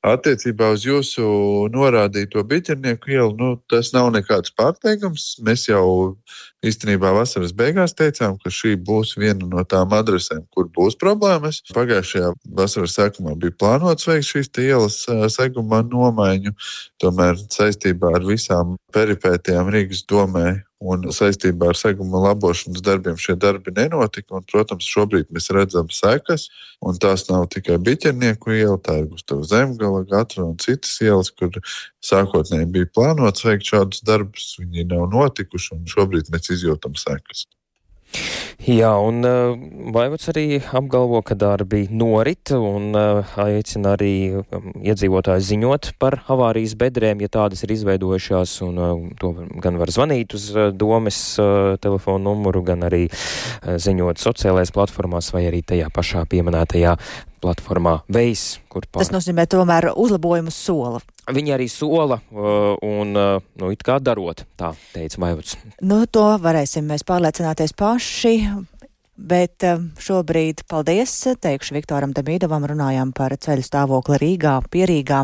Attiecībā 0.00 0.70
uz 0.72 0.86
jūsu 0.86 1.24
norādīto 1.74 2.40
biķernieku 2.48 3.12
ielu, 3.12 3.34
nu, 3.36 3.48
tas 3.68 3.90
nav 3.92 4.08
nekāds 4.14 4.54
pārsteigums. 4.56 5.34
Mēs 5.44 5.66
jau 5.68 6.16
īstenībā 6.66 7.12
vasaras 7.16 7.52
beigās 7.56 7.94
teicām, 7.96 8.36
ka 8.42 8.52
šī 8.52 8.74
būs 8.86 9.16
viena 9.20 9.48
no 9.48 9.64
tām 9.68 9.92
adresēm, 9.96 10.44
kur 10.54 10.68
būs 10.76 10.98
problēmas. 11.00 11.62
Pagājušajā 11.74 12.32
vasaras 12.60 12.96
sākumā 12.98 13.36
bija 13.40 13.56
plānots 13.60 14.08
veikt 14.10 14.30
šīs 14.30 14.52
ielas 14.64 15.02
segumā 15.36 15.82
nomaiņu, 15.88 16.56
tomēr 17.02 17.38
saistībā 17.48 18.16
ar 18.20 18.26
visām 18.28 18.76
peripētijām 18.94 19.72
Rīgas 19.72 20.04
domē 20.10 20.60
Un 20.80 21.02
saistībā 21.12 21.74
ar 21.74 21.76
seguma 21.76 22.22
labošanas 22.24 22.80
darbiem 22.80 23.18
šie 23.20 23.34
darbi 23.36 23.72
nenotika. 23.76 24.38
Un, 24.38 24.44
protams, 24.48 24.86
šobrīd 24.88 25.28
mēs 25.28 25.50
redzam 25.52 25.90
sekas, 25.92 26.46
un 26.80 26.96
tās 26.96 27.26
nav 27.28 27.50
tikai 27.52 27.76
biķernieku 27.84 28.54
iela, 28.56 28.78
tā 28.80 28.96
ir 29.02 29.10
Gustavs 29.10 29.50
Zemgala, 29.52 30.00
Gatra 30.08 30.46
un 30.46 30.56
citas 30.62 30.94
ielas, 31.04 31.28
kur 31.36 31.52
sākotnēji 32.00 32.70
bija 32.72 32.88
plānots 32.96 33.44
veikt 33.44 33.68
šādus 33.68 34.00
darbus. 34.08 34.54
Viņi 34.62 34.86
nav 34.94 35.10
notikuši, 35.12 35.74
un 35.76 35.84
šobrīd 35.92 36.32
mēs 36.32 36.48
izjūtam 36.54 36.98
sekas. 36.98 37.46
Jā, 38.60 38.90
un 39.00 39.24
uh, 39.24 39.54
Vaivots 39.94 40.28
arī 40.28 40.58
apgalvo, 40.60 41.22
ka 41.24 41.32
darbi 41.38 41.86
norit 41.88 42.52
un 42.52 42.90
uh, 42.92 43.30
aicina 43.40 43.94
arī 43.96 44.36
um, 44.36 44.66
iedzīvotāji 44.84 45.46
ziņot 45.48 45.88
par 46.02 46.18
avārijas 46.28 46.74
bedrēm, 46.76 47.22
ja 47.24 47.30
tādas 47.32 47.64
ir 47.64 47.72
izveidojušās, 47.72 48.58
un 48.66 48.76
uh, 48.76 48.92
to 49.16 49.32
gan 49.64 49.80
var 49.80 49.94
zvanīt 49.94 50.36
uz 50.36 50.50
uh, 50.52 50.68
domes 50.76 51.22
uh, 51.40 51.80
telefonu 51.80 52.34
numuru, 52.34 52.60
gan 52.68 52.84
arī 52.90 53.06
uh, 53.08 53.80
ziņot 53.80 54.20
sociālajās 54.20 54.76
platformās 54.76 55.32
vai 55.32 55.46
arī 55.48 55.64
tajā 55.64 55.88
pašā 55.96 56.26
pieminētajā 56.28 56.98
platformā 57.40 58.02
Veids, 58.12 58.58
kur 58.68 58.84
pār... 58.84 59.00
Tas 59.00 59.12
nozīmē 59.14 59.46
tomēr 59.48 59.90
uzlabojumu 59.96 60.52
sola. 60.52 61.00
Viņi 61.30 61.54
arī 61.54 61.68
sola 61.70 62.18
un, 62.34 63.14
nu, 63.14 63.70
it 63.72 63.84
kā 63.86 63.96
darot, 64.02 64.42
tā 64.60 64.72
teica 64.92 65.22
Maivuds. 65.22 65.56
Nu, 65.80 66.02
to 66.10 66.26
varēsim 66.42 66.88
mēs 66.90 67.04
pārliecināties 67.08 67.72
paši. 67.78 68.34
know. 68.50 68.79
Bet 69.20 69.64
eh, 69.66 69.80
šobrīd 70.00 70.62
paldies, 70.70 71.12
teikšu 71.44 71.74
Viktoram 71.76 72.14
Demīdovam, 72.16 72.64
runājām 72.70 73.12
par 73.16 73.34
ceļu 73.36 73.64
stāvokli 73.66 74.16
Rīgā, 74.22 74.54
Pierīgā. 74.72 75.20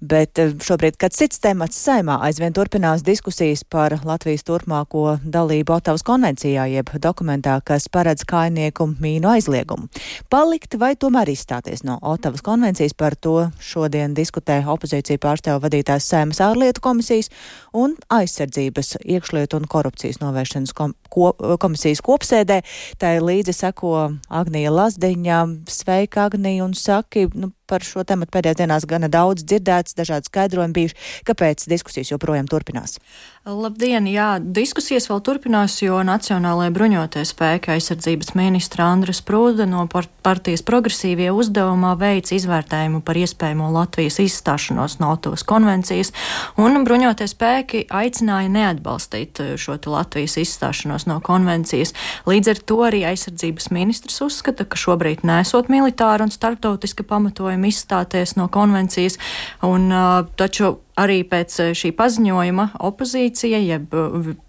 Bet 0.00 0.40
eh, 0.40 0.54
šobrīd, 0.56 0.96
kad 1.00 1.12
cits 1.12 1.42
temats 1.44 1.76
saimā 1.84 2.16
aizvien 2.24 2.56
turpinās 2.56 3.04
diskusijas 3.04 3.64
par 3.68 3.98
Latvijas 4.08 4.46
turpmāko 4.48 5.18
dalību 5.20 5.76
Otavas 5.76 6.04
konvencijā, 6.06 6.64
jeb 6.72 6.94
dokumentā, 7.02 7.58
kas 7.66 7.90
paredz 7.92 8.24
kainieku 8.28 8.88
mīnu 8.94 9.28
aizliegumu. 9.34 9.90
Palikt 10.32 10.78
vai 10.80 10.94
tomēr 10.96 11.30
izstāties 11.34 11.84
no 11.84 11.98
Otavas 12.00 12.44
konvencijas 12.46 12.96
par 12.96 13.18
to 13.20 13.50
šodien 13.60 14.16
diskutē 14.16 14.62
opozīcija 14.64 15.20
pārstāvu 15.20 15.66
vadītājs 15.66 16.08
Saimas 16.08 16.40
ārlietu 16.40 16.80
komisijas 16.84 17.28
un 17.76 17.98
aizsardzības 18.08 18.96
iekšlietu 19.04 19.60
un 19.60 19.68
korupcijas 19.68 20.22
novēršanas 20.24 20.72
kom 20.76 20.96
ko 21.16 21.32
komisijas 21.60 22.02
kopsēdē. 22.04 22.60
Tā 23.00 23.14
līdzi 23.26 23.54
seko 23.56 23.92
Agnija 24.28 24.72
Lazdiņa. 24.72 25.40
Sveika, 25.70 26.26
Agnija, 26.30 26.64
un 26.64 26.74
saki, 26.78 27.26
nu, 27.34 27.50
par 27.66 27.84
šo 27.86 28.04
tematu 28.06 28.32
pēdējās 28.36 28.60
dienās 28.60 28.86
gana 28.88 29.10
daudz 29.12 29.44
dzirdēts, 29.46 29.96
dažādi 29.98 30.30
skaidrojumi 30.30 30.76
bijuši. 30.76 30.98
Kāpēc 31.26 31.66
diskusijas 31.70 32.12
joprojām 32.14 32.48
turpinās? 32.50 32.98
Labdien! 33.46 34.08
Jā, 34.10 34.40
diskusijas 34.40 35.06
vēl 35.06 35.20
turpinās, 35.22 35.76
jo 35.82 36.00
Nacionālajai 36.06 36.72
bruņotie 36.74 37.22
spēki 37.26 37.76
aizsardzības 37.76 38.32
ministra 38.38 38.88
Andras 38.90 39.20
Prūda 39.22 39.68
no 39.70 39.84
partijas 39.86 40.64
progresīvie 40.66 41.28
uzdevumā 41.30 41.92
veic 42.00 42.32
izvērtējumu 42.34 43.02
par 43.06 43.20
iespējamo 43.20 43.70
Latvijas 43.74 44.18
izstāšanos 44.24 44.98
no 45.02 45.12
Otovas 45.14 45.46
konvencijas, 45.46 46.10
un 46.58 46.82
bruņotie 46.86 47.28
spēki 47.30 47.84
aicināja 47.86 48.50
neatbalstīt 48.50 49.42
šo 49.62 49.78
Latvijas 49.86 50.36
izstāšanos 50.42 51.06
no 51.06 51.20
konvencijas. 51.22 51.94
Līdz 52.26 52.52
ar 52.54 52.62
to 52.66 52.80
arī 52.88 53.04
aizsardzības 53.12 53.70
ministrs 53.74 54.18
uzskata, 54.26 54.66
ka 54.66 54.78
šobrīd 54.80 55.22
nesot 55.26 55.70
militāra 55.70 56.26
un 56.26 56.34
starptautiska 56.34 57.06
pamatojuma 57.06 57.55
piedāvājumu 57.56 57.70
izstāties 57.70 58.36
no 58.36 58.48
konvencijas, 58.48 59.18
un, 59.62 59.90
taču 60.36 60.78
arī 60.96 61.20
pēc 61.28 61.74
šī 61.76 61.92
paziņojuma 61.96 62.66
opozīcija, 62.88 63.60
jeb 63.60 63.94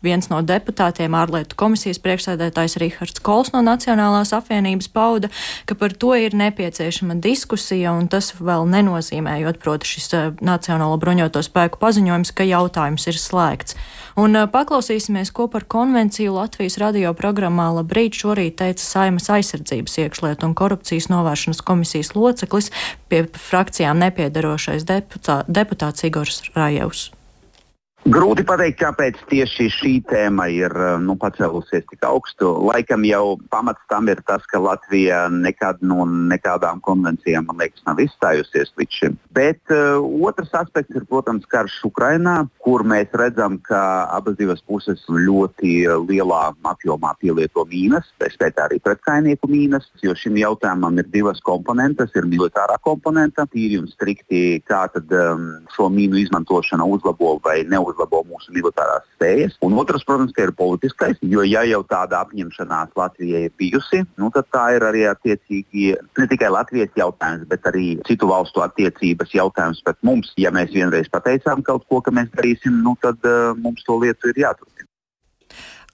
viens 0.05 0.29
no 0.31 0.39
deputātiem, 0.45 1.15
ārlietu 1.17 1.57
komisijas 1.59 1.99
priekšsēdētājs 2.03 2.77
Rihards 2.81 3.23
Kols 3.23 3.51
no 3.55 3.61
Nacionālās 3.65 4.33
apvienības 4.37 4.89
pauda, 4.95 5.31
ka 5.67 5.75
par 5.75 5.93
to 5.93 6.15
ir 6.15 6.35
nepieciešama 6.37 7.19
diskusija, 7.23 7.93
un 7.97 8.07
tas 8.11 8.31
vēl 8.39 8.67
nenozīmējot, 8.71 9.61
proti, 9.63 9.97
šis 9.97 10.13
Nacionālo 10.41 10.97
bruņoto 11.01 11.43
spēku 11.43 11.81
paziņojums, 11.83 12.33
ka 12.35 12.47
jautājums 12.47 13.09
ir 13.11 13.19
slēgts. 13.21 13.77
Un 14.17 14.33
paklausīsimies, 14.49 15.29
ko 15.29 15.45
par 15.45 15.67
konvenciju 15.69 16.31
Latvijas 16.33 16.79
radio 16.81 17.11
programmā 17.13 17.67
Labrīt 17.75 18.17
šorīt 18.17 18.55
teica 18.57 18.81
Saimas 18.81 19.29
aizsardzības 19.29 19.99
iekšlietu 20.01 20.47
un 20.47 20.55
korupcijas 20.57 21.11
novēršanas 21.11 21.61
komisijas 21.61 22.15
loceklis 22.17 22.71
pie 23.11 23.27
frakcijām 23.29 24.01
nepiedarošais 24.01 24.87
deputā, 24.89 25.43
deputāts 25.45 26.07
Igors 26.09 26.36
Rājevs. 26.55 27.11
Grūti 28.07 28.45
pateikt, 28.47 28.77
kāpēc 28.79 29.17
tieši 29.27 29.65
šī 29.67 29.89
tēma 30.07 30.45
ir 30.55 30.71
eh, 30.71 30.93
nu, 31.03 31.17
pacēlusies 31.19 31.83
tik 31.89 32.05
augstu. 32.07 32.53
Laikam 32.69 33.03
jau 33.03 33.35
pamats 33.51 33.83
tam 33.91 34.07
ir 34.07 34.21
tas, 34.23 34.45
ka 34.47 34.61
Latvija 34.63 35.25
nekad 35.33 35.81
no 35.83 36.05
nekādām 36.07 36.79
konvencijām, 36.85 37.49
man 37.49 37.59
liekas, 37.59 37.83
nav 37.83 37.99
izstājusies 37.99 38.71
līdz 38.79 38.99
šim. 38.99 39.17
Bet 39.35 39.59
uh, 39.75 39.99
otrs 40.23 40.55
aspekts 40.55 40.95
ir, 40.95 41.03
protams, 41.09 41.43
karš 41.51 41.75
Ukrainā, 41.89 42.37
kur 42.63 42.85
mēs 42.87 43.11
redzam, 43.11 43.57
ka 43.59 43.81
abas 44.15 44.37
divas 44.39 44.63
puses 44.63 45.03
ļoti 45.11 45.83
lielā 46.07 46.41
apjomā 46.71 47.11
pielieto 47.19 47.67
mīnas, 47.67 48.07
pēc 48.23 48.39
arī 48.63 48.79
pretkainieku 48.87 49.51
mīnas, 49.51 49.89
jo 50.05 50.15
šim 50.15 50.39
jautājumam 50.39 51.03
ir 51.03 51.11
divas 51.11 51.43
komponentes. 51.43 52.15
Ir 52.15 52.29
militārā 52.31 52.79
komponente, 52.87 53.43
tīri 53.51 53.81
un 53.81 53.91
strikti, 53.91 54.61
kā 54.63 54.85
tad, 54.95 55.11
um, 55.11 55.51
šo 55.75 55.91
mīnu 55.91 56.23
izmantošana 56.23 56.87
uzlabo 56.87 57.35
vai 57.43 57.59
neuzlabo 57.67 57.96
jāuzlabo 57.97 58.23
mūsu 58.27 58.53
militārās 58.53 59.05
spējas. 59.15 59.57
Un 59.61 59.73
otrs, 59.77 60.05
protams, 60.05 60.33
ir 60.37 60.51
politiskais, 60.53 61.17
jo 61.21 61.43
ja 61.43 61.63
jau 61.65 61.83
tāda 61.83 62.21
apņemšanās 62.25 62.95
Latvijai 62.95 63.47
ir 63.47 63.51
bijusi, 63.57 64.05
nu, 64.17 64.29
tad 64.31 64.47
tā 64.51 64.75
ir 64.75 64.83
arī 64.83 65.07
attiecīgi 65.09 65.95
ne 66.17 66.27
tikai 66.27 66.49
Latvijas 66.49 66.89
jautājums, 66.95 67.47
bet 67.47 67.65
arī 67.65 67.97
citu 68.07 68.27
valstu 68.27 68.61
attiecības 68.61 69.33
jautājums 69.33 69.81
pret 69.83 69.97
mums. 70.03 70.33
Ja 70.37 70.51
mēs 70.51 70.73
vienreiz 70.73 71.09
pateicām 71.09 71.63
kaut 71.63 71.87
ko, 71.89 72.01
ka 72.01 72.11
mēs 72.11 72.29
darīsim, 72.35 72.81
nu, 72.83 72.95
tad 73.01 73.17
uh, 73.25 73.55
mums 73.57 73.83
to 73.83 73.97
lietu 73.97 74.29
ir 74.31 74.43
jāturpina. 74.45 74.76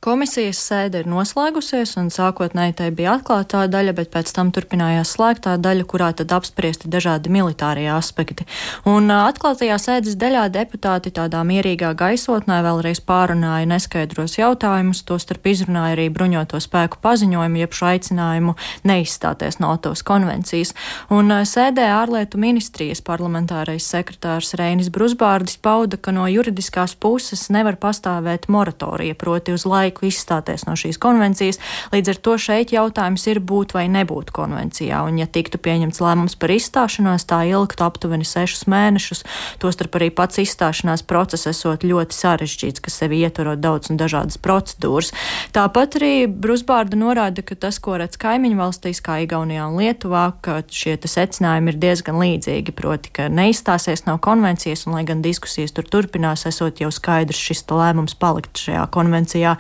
Komisijas 0.03 0.59
sēde 0.59 0.99
ir 0.99 1.07
noslēgusies, 1.07 1.93
un 1.95 2.09
sākotnēji 2.11 2.73
tai 2.75 2.89
bija 2.91 3.13
atklātā 3.15 3.61
daļa, 3.71 3.93
bet 3.95 4.09
pēc 4.11 4.33
tam 4.35 4.49
turpinājās 4.51 5.13
slēgtā 5.15 5.53
daļa, 5.63 5.85
kurā 5.87 6.09
tad 6.19 6.33
apspriesti 6.35 6.89
dažādi 6.91 7.31
militārie 7.31 7.85
aspekti. 7.87 8.43
Un 8.83 9.07
atklātajā 9.07 9.77
sēdes 9.79 10.17
daļā 10.19 10.49
deputāti 10.51 11.13
tādā 11.15 11.45
mierīgā 11.47 11.93
gaisotnē 11.95 12.57
vēlreiz 12.65 12.99
pārunāja 12.99 13.69
neskaidros 13.71 14.35
jautājumus, 14.41 15.05
tostarp 15.07 15.47
izrunāja 15.47 15.95
arī 15.95 16.09
bruņoto 16.11 16.59
spēku 16.59 16.99
paziņojumu, 16.99 17.63
jeb 17.63 17.79
šo 17.79 17.93
aicinājumu 17.93 18.57
neizstāties 18.83 19.61
no 19.63 19.71
Otovas 19.77 20.03
konvencijas. 20.03 20.75
Un 21.15 21.31
sēdē 21.47 21.87
ārlietu 22.01 22.43
ministrijas 22.43 22.99
parlamentārais 23.07 23.87
sekretārs 23.87 24.51
Reinis 24.59 24.91
Brusbārdis 24.91 25.55
pauda, 25.63 25.95
ka 25.95 26.11
no 26.11 26.27
juridiskās 26.27 26.99
puses 26.99 27.47
nevar 27.55 27.79
pastāvēt 27.79 28.51
moratorija, 28.51 29.15
proti 29.15 29.55
uz 29.55 29.63
laiku 29.63 29.92
laiku 29.93 30.09
izstāties 30.09 30.65
no 30.65 30.73
šīs 30.75 30.97
konvencijas. 30.97 31.59
Līdz 31.93 32.09
ar 32.09 32.17
to 32.25 32.37
šeit 32.37 32.73
jautājums 32.73 33.27
ir 33.27 33.39
būt 33.39 33.73
vai 33.73 33.87
nebūt 33.87 34.31
konvencijā. 34.33 35.03
Un, 35.05 35.19
ja 35.21 35.27
tiktu 35.27 35.57
pieņemts 35.61 36.01
lēmums 36.01 36.35
par 36.35 36.49
izstāšanos, 36.51 37.25
tā 37.29 37.43
ilgtu 37.45 37.83
aptuveni 37.85 38.25
sešus 38.25 38.65
mēnešus. 38.67 39.23
Tostarp 39.61 39.95
arī 39.99 40.09
pats 40.09 40.41
izstāšanās 40.41 41.05
process 41.05 41.47
esot 41.47 41.83
ļoti 41.83 42.15
sarežģīts, 42.17 42.81
kas 42.81 42.97
sevi 42.97 43.21
ietverot 43.23 43.61
daudz 43.61 43.91
un 43.91 43.99
dažādas 44.01 44.39
procedūras. 44.41 45.13
Tāpat 45.53 45.99
arī 45.99 46.13
Brusbārda 46.27 46.97
norāda, 46.97 47.43
ka 47.45 47.55
tas, 47.55 47.79
ko 47.79 47.97
redz 48.01 48.17
kaimiņu 48.17 48.57
valstīs, 48.59 49.01
kā 49.03 49.21
Igaunijā 49.23 49.67
un 49.69 49.77
Lietuvā, 49.77 50.25
ka 50.41 50.61
šie 50.69 50.97
secinājumi 50.97 51.73
ir 51.73 51.79
diezgan 51.81 52.17
līdzīgi, 52.21 52.73
proti, 52.75 53.11
ka 53.13 53.29
neizstāsies 53.29 54.05
no 54.07 54.17
konvencijas, 54.23 54.87
un 54.87 54.97
lai 54.97 55.03
gan 55.07 55.21
diskusijas 55.25 55.75
tur 55.75 55.87
turpinās, 55.89 56.47
esot 56.49 56.81
jau 56.81 56.89
skaidrs 56.93 57.41
šis 57.43 57.65
lēmums 57.73 58.15
palikt 58.19 58.63
šajā 58.63 58.85
konvencijā. 58.93 59.55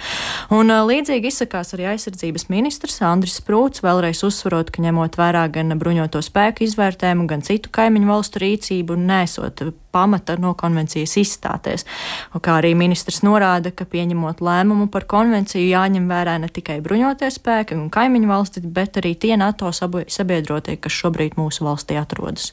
Un 0.53 0.69
līdzīgi 0.69 1.31
izsakās 1.31 1.73
arī 1.75 1.87
aizsardzības 1.93 2.47
ministrs 2.51 2.99
Andris 3.05 3.39
Sprūts, 3.39 3.83
vēlreiz 3.85 4.23
uzsverot, 4.27 4.69
ka 4.73 4.83
ņemot 4.83 5.17
vērā 5.19 5.45
gan 5.53 5.73
bruņoto 5.79 6.21
spēku 6.23 6.67
izvērtējumu, 6.67 7.27
gan 7.29 7.45
citu 7.45 7.71
kaimiņu 7.73 8.11
valstu 8.11 8.43
rīcību, 8.43 8.97
nesot 8.99 9.63
pamata 9.93 10.35
no 10.41 10.53
konvencijas 10.57 11.15
izstāties. 11.21 11.85
Un 12.33 12.43
kā 12.43 12.57
arī 12.61 12.73
ministrs 12.77 13.21
norāda, 13.25 13.71
ka 13.71 13.85
pieņemot 13.89 14.41
lēmumu 14.43 14.89
par 14.93 15.07
konvenciju 15.09 15.69
jāņem 15.69 16.09
vērā 16.09 16.39
ne 16.41 16.49
tikai 16.53 16.79
bruņotie 16.85 17.29
spēki 17.33 17.77
un 17.77 17.89
kaimiņu 17.93 18.29
valsti, 18.29 18.65
bet 18.65 19.01
arī 19.01 19.15
tie 19.15 19.37
NATO 19.39 19.71
sabiedrotie, 19.73 20.77
kas 20.81 21.01
šobrīd 21.03 21.37
mūsu 21.39 21.65
valstī 21.69 21.99
atrodas. 22.01 22.51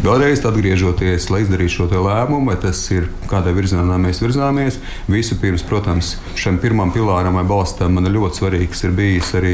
Vēlreiz 0.00 0.40
atgriežoties, 0.48 1.26
lai 1.28 1.42
izdarītu 1.44 1.74
šo 1.74 1.86
lēmumu, 1.92 2.48
vai 2.48 2.54
tas 2.56 2.78
ir 2.88 3.10
kādā 3.28 3.52
virzienā 3.52 3.98
mēs 4.00 4.22
virzāmies. 4.24 4.78
Vispirms, 5.12 5.60
protams, 5.68 6.14
šim 6.40 6.56
pirmam 6.62 6.88
pilāram 6.94 7.36
vai 7.36 7.44
balstam 7.44 7.98
man 7.98 8.08
ļoti 8.08 8.40
svarīgs 8.40 8.80
ir 8.88 8.94
bijis 8.96 9.34
arī 9.36 9.52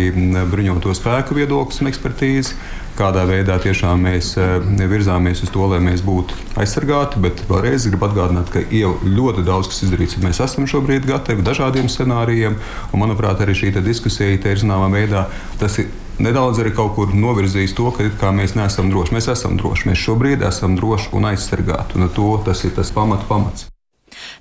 bruņoto 0.52 0.94
spēku 0.94 1.35
viedoklis 1.40 1.82
un 1.82 1.90
ekspertīze. 1.90 2.54
Kādā 2.94 3.26
veidā 3.26 3.59
tiešām 3.59 4.06
mēs 4.06 4.30
e, 4.38 4.46
virzāmies 4.87 5.42
uz 5.42 5.50
to, 5.50 5.66
lai 5.66 5.82
mēs 5.82 6.06
būtu 6.06 6.38
aizsargāti, 6.62 7.18
bet 7.26 7.42
vēlreiz 7.50 7.90
gribu 7.90 8.06
atgādināt, 8.06 8.54
ka 8.54 8.62
jau 8.70 8.94
ļoti 9.02 9.42
daudz 9.50 9.74
kas 9.74 9.82
izdarīts, 9.82 10.20
mēs 10.22 10.44
esam 10.46 10.70
šobrīd 10.70 11.11
gatavi 11.11 11.42
dažādiem 11.44 11.90
scenārijiem. 11.90 12.54
Un, 12.92 13.02
manuprāt, 13.02 13.42
arī 13.42 13.59
šī 13.59 13.74
diskusija 13.82 14.38
ir 14.38 14.62
zināmā 14.62 14.94
veidā 14.94 15.26
tas 15.59 15.82
ir 15.82 15.90
nedaudz 16.22 16.62
arī 16.62 16.72
kaut 16.76 16.94
kur 16.96 17.14
novirzījis 17.14 17.76
to, 17.76 17.92
ka 18.20 18.33
mēs 18.35 18.57
neesam 18.59 18.90
droši. 18.92 19.16
Mēs 19.16 19.31
esam 19.37 19.57
droši. 19.61 19.90
Mēs 19.90 20.02
šobrīd 20.02 20.44
esam 20.46 20.76
droši 20.79 21.12
un 21.16 21.31
aizsargāti. 21.33 21.98
Un 22.00 22.12
to, 22.16 22.35
tas 22.46 22.64
ir 22.64 22.76
tas 22.76 22.92
pamat 22.94 23.26
pamats. 23.29 23.68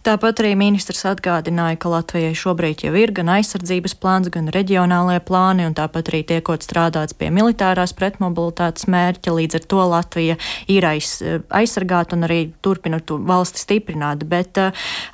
Tāpat 0.06 0.42
arī 0.44 0.54
ministrs 0.60 1.06
atgādināja, 1.10 1.80
ka 1.82 1.92
Latvijai 1.92 2.36
šobrīd 2.38 2.86
jau 2.86 2.94
ir 2.98 3.14
gan 3.16 3.32
aizsardzības 3.36 3.96
plāns, 4.02 4.30
gan 4.34 4.52
reģionālajie 4.54 5.24
plāni, 5.26 5.66
un 5.68 5.76
tāpat 5.78 6.12
arī 6.12 6.22
tiekot 6.30 6.66
strādāts 6.66 7.18
pie 7.18 7.32
militārās 7.34 7.96
pretmobilitātes 7.98 8.88
mērķa. 8.92 9.36
Līdz 9.36 9.60
ar 9.60 9.68
to 9.74 9.84
Latvija 9.92 10.38
ir 10.72 10.88
aiz, 10.90 11.18
aizsargāta 11.50 12.18
un 12.18 12.28
arī 12.30 12.40
turpina 12.66 13.02
valsti 13.06 13.62
stiprināt. 13.62 14.26
Bet 14.30 14.58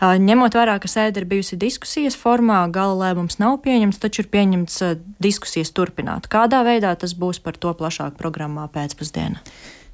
ņemot 0.02 0.58
vērā, 0.58 0.78
ka 0.82 0.92
sēde 0.92 1.24
ir 1.24 1.30
bijusi 1.32 1.60
diskusijas 1.62 2.18
formā, 2.20 2.64
gala 2.72 2.98
lēmums 3.08 3.40
nav 3.42 3.60
pieņemts, 3.66 4.02
taču 4.02 4.26
ir 4.26 4.32
pieņemts 4.34 4.82
diskusijas 5.24 5.74
turpināt. 5.76 6.32
Kādā 6.32 6.64
veidā 6.68 6.96
tas 7.00 7.16
būs 7.18 7.42
par 7.44 7.60
to 7.60 7.74
plašāk 7.78 8.18
programmā 8.20 8.68
pēcpusdienā? 8.74 9.40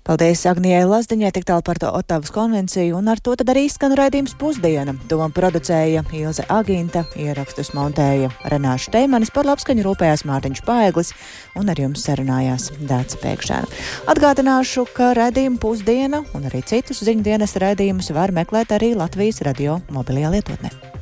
Paldies 0.07 0.45
Agnijai 0.47 0.85
Lazdiņai 0.87 1.33
tik 1.35 1.43
tālu 1.49 1.63
par 1.67 1.81
to 1.83 1.89
Otavas 1.91 2.31
konvenciju, 2.31 2.95
un 2.95 3.09
ar 3.11 3.19
to 3.19 3.33
tad 3.35 3.49
arī 3.51 3.65
skan 3.67 3.91
raidījums 3.99 4.37
pusdiena. 4.39 4.93
To 5.11 5.19
producēja 5.35 6.05
Ilze 6.15 6.45
Agīnta, 6.47 7.03
ierakstus 7.19 7.73
montēja 7.75 8.29
Renāša 8.47 8.93
Teimanis, 8.95 9.33
par 9.35 9.49
labskaņu 9.51 9.83
rūpējās 9.83 10.23
Mārtiņš 10.29 10.63
Paeglis, 10.63 11.11
un 11.59 11.67
ar 11.67 11.81
jums 11.83 12.07
sarunājās 12.07 12.69
Dāca 12.87 13.19
Pēkšēna. 13.19 13.67
Atgādināšu, 14.13 14.87
ka 14.95 15.11
raidījumu 15.19 15.59
pusdiena 15.59 16.23
un 16.31 16.47
arī 16.47 16.63
citus 16.63 17.03
ziņdienas 17.03 17.59
raidījumus 17.59 18.13
var 18.15 18.31
meklēt 18.31 18.71
arī 18.79 18.95
Latvijas 18.95 19.43
radio 19.43 19.81
mobilajā 19.91 20.31
lietotnē. 20.37 20.96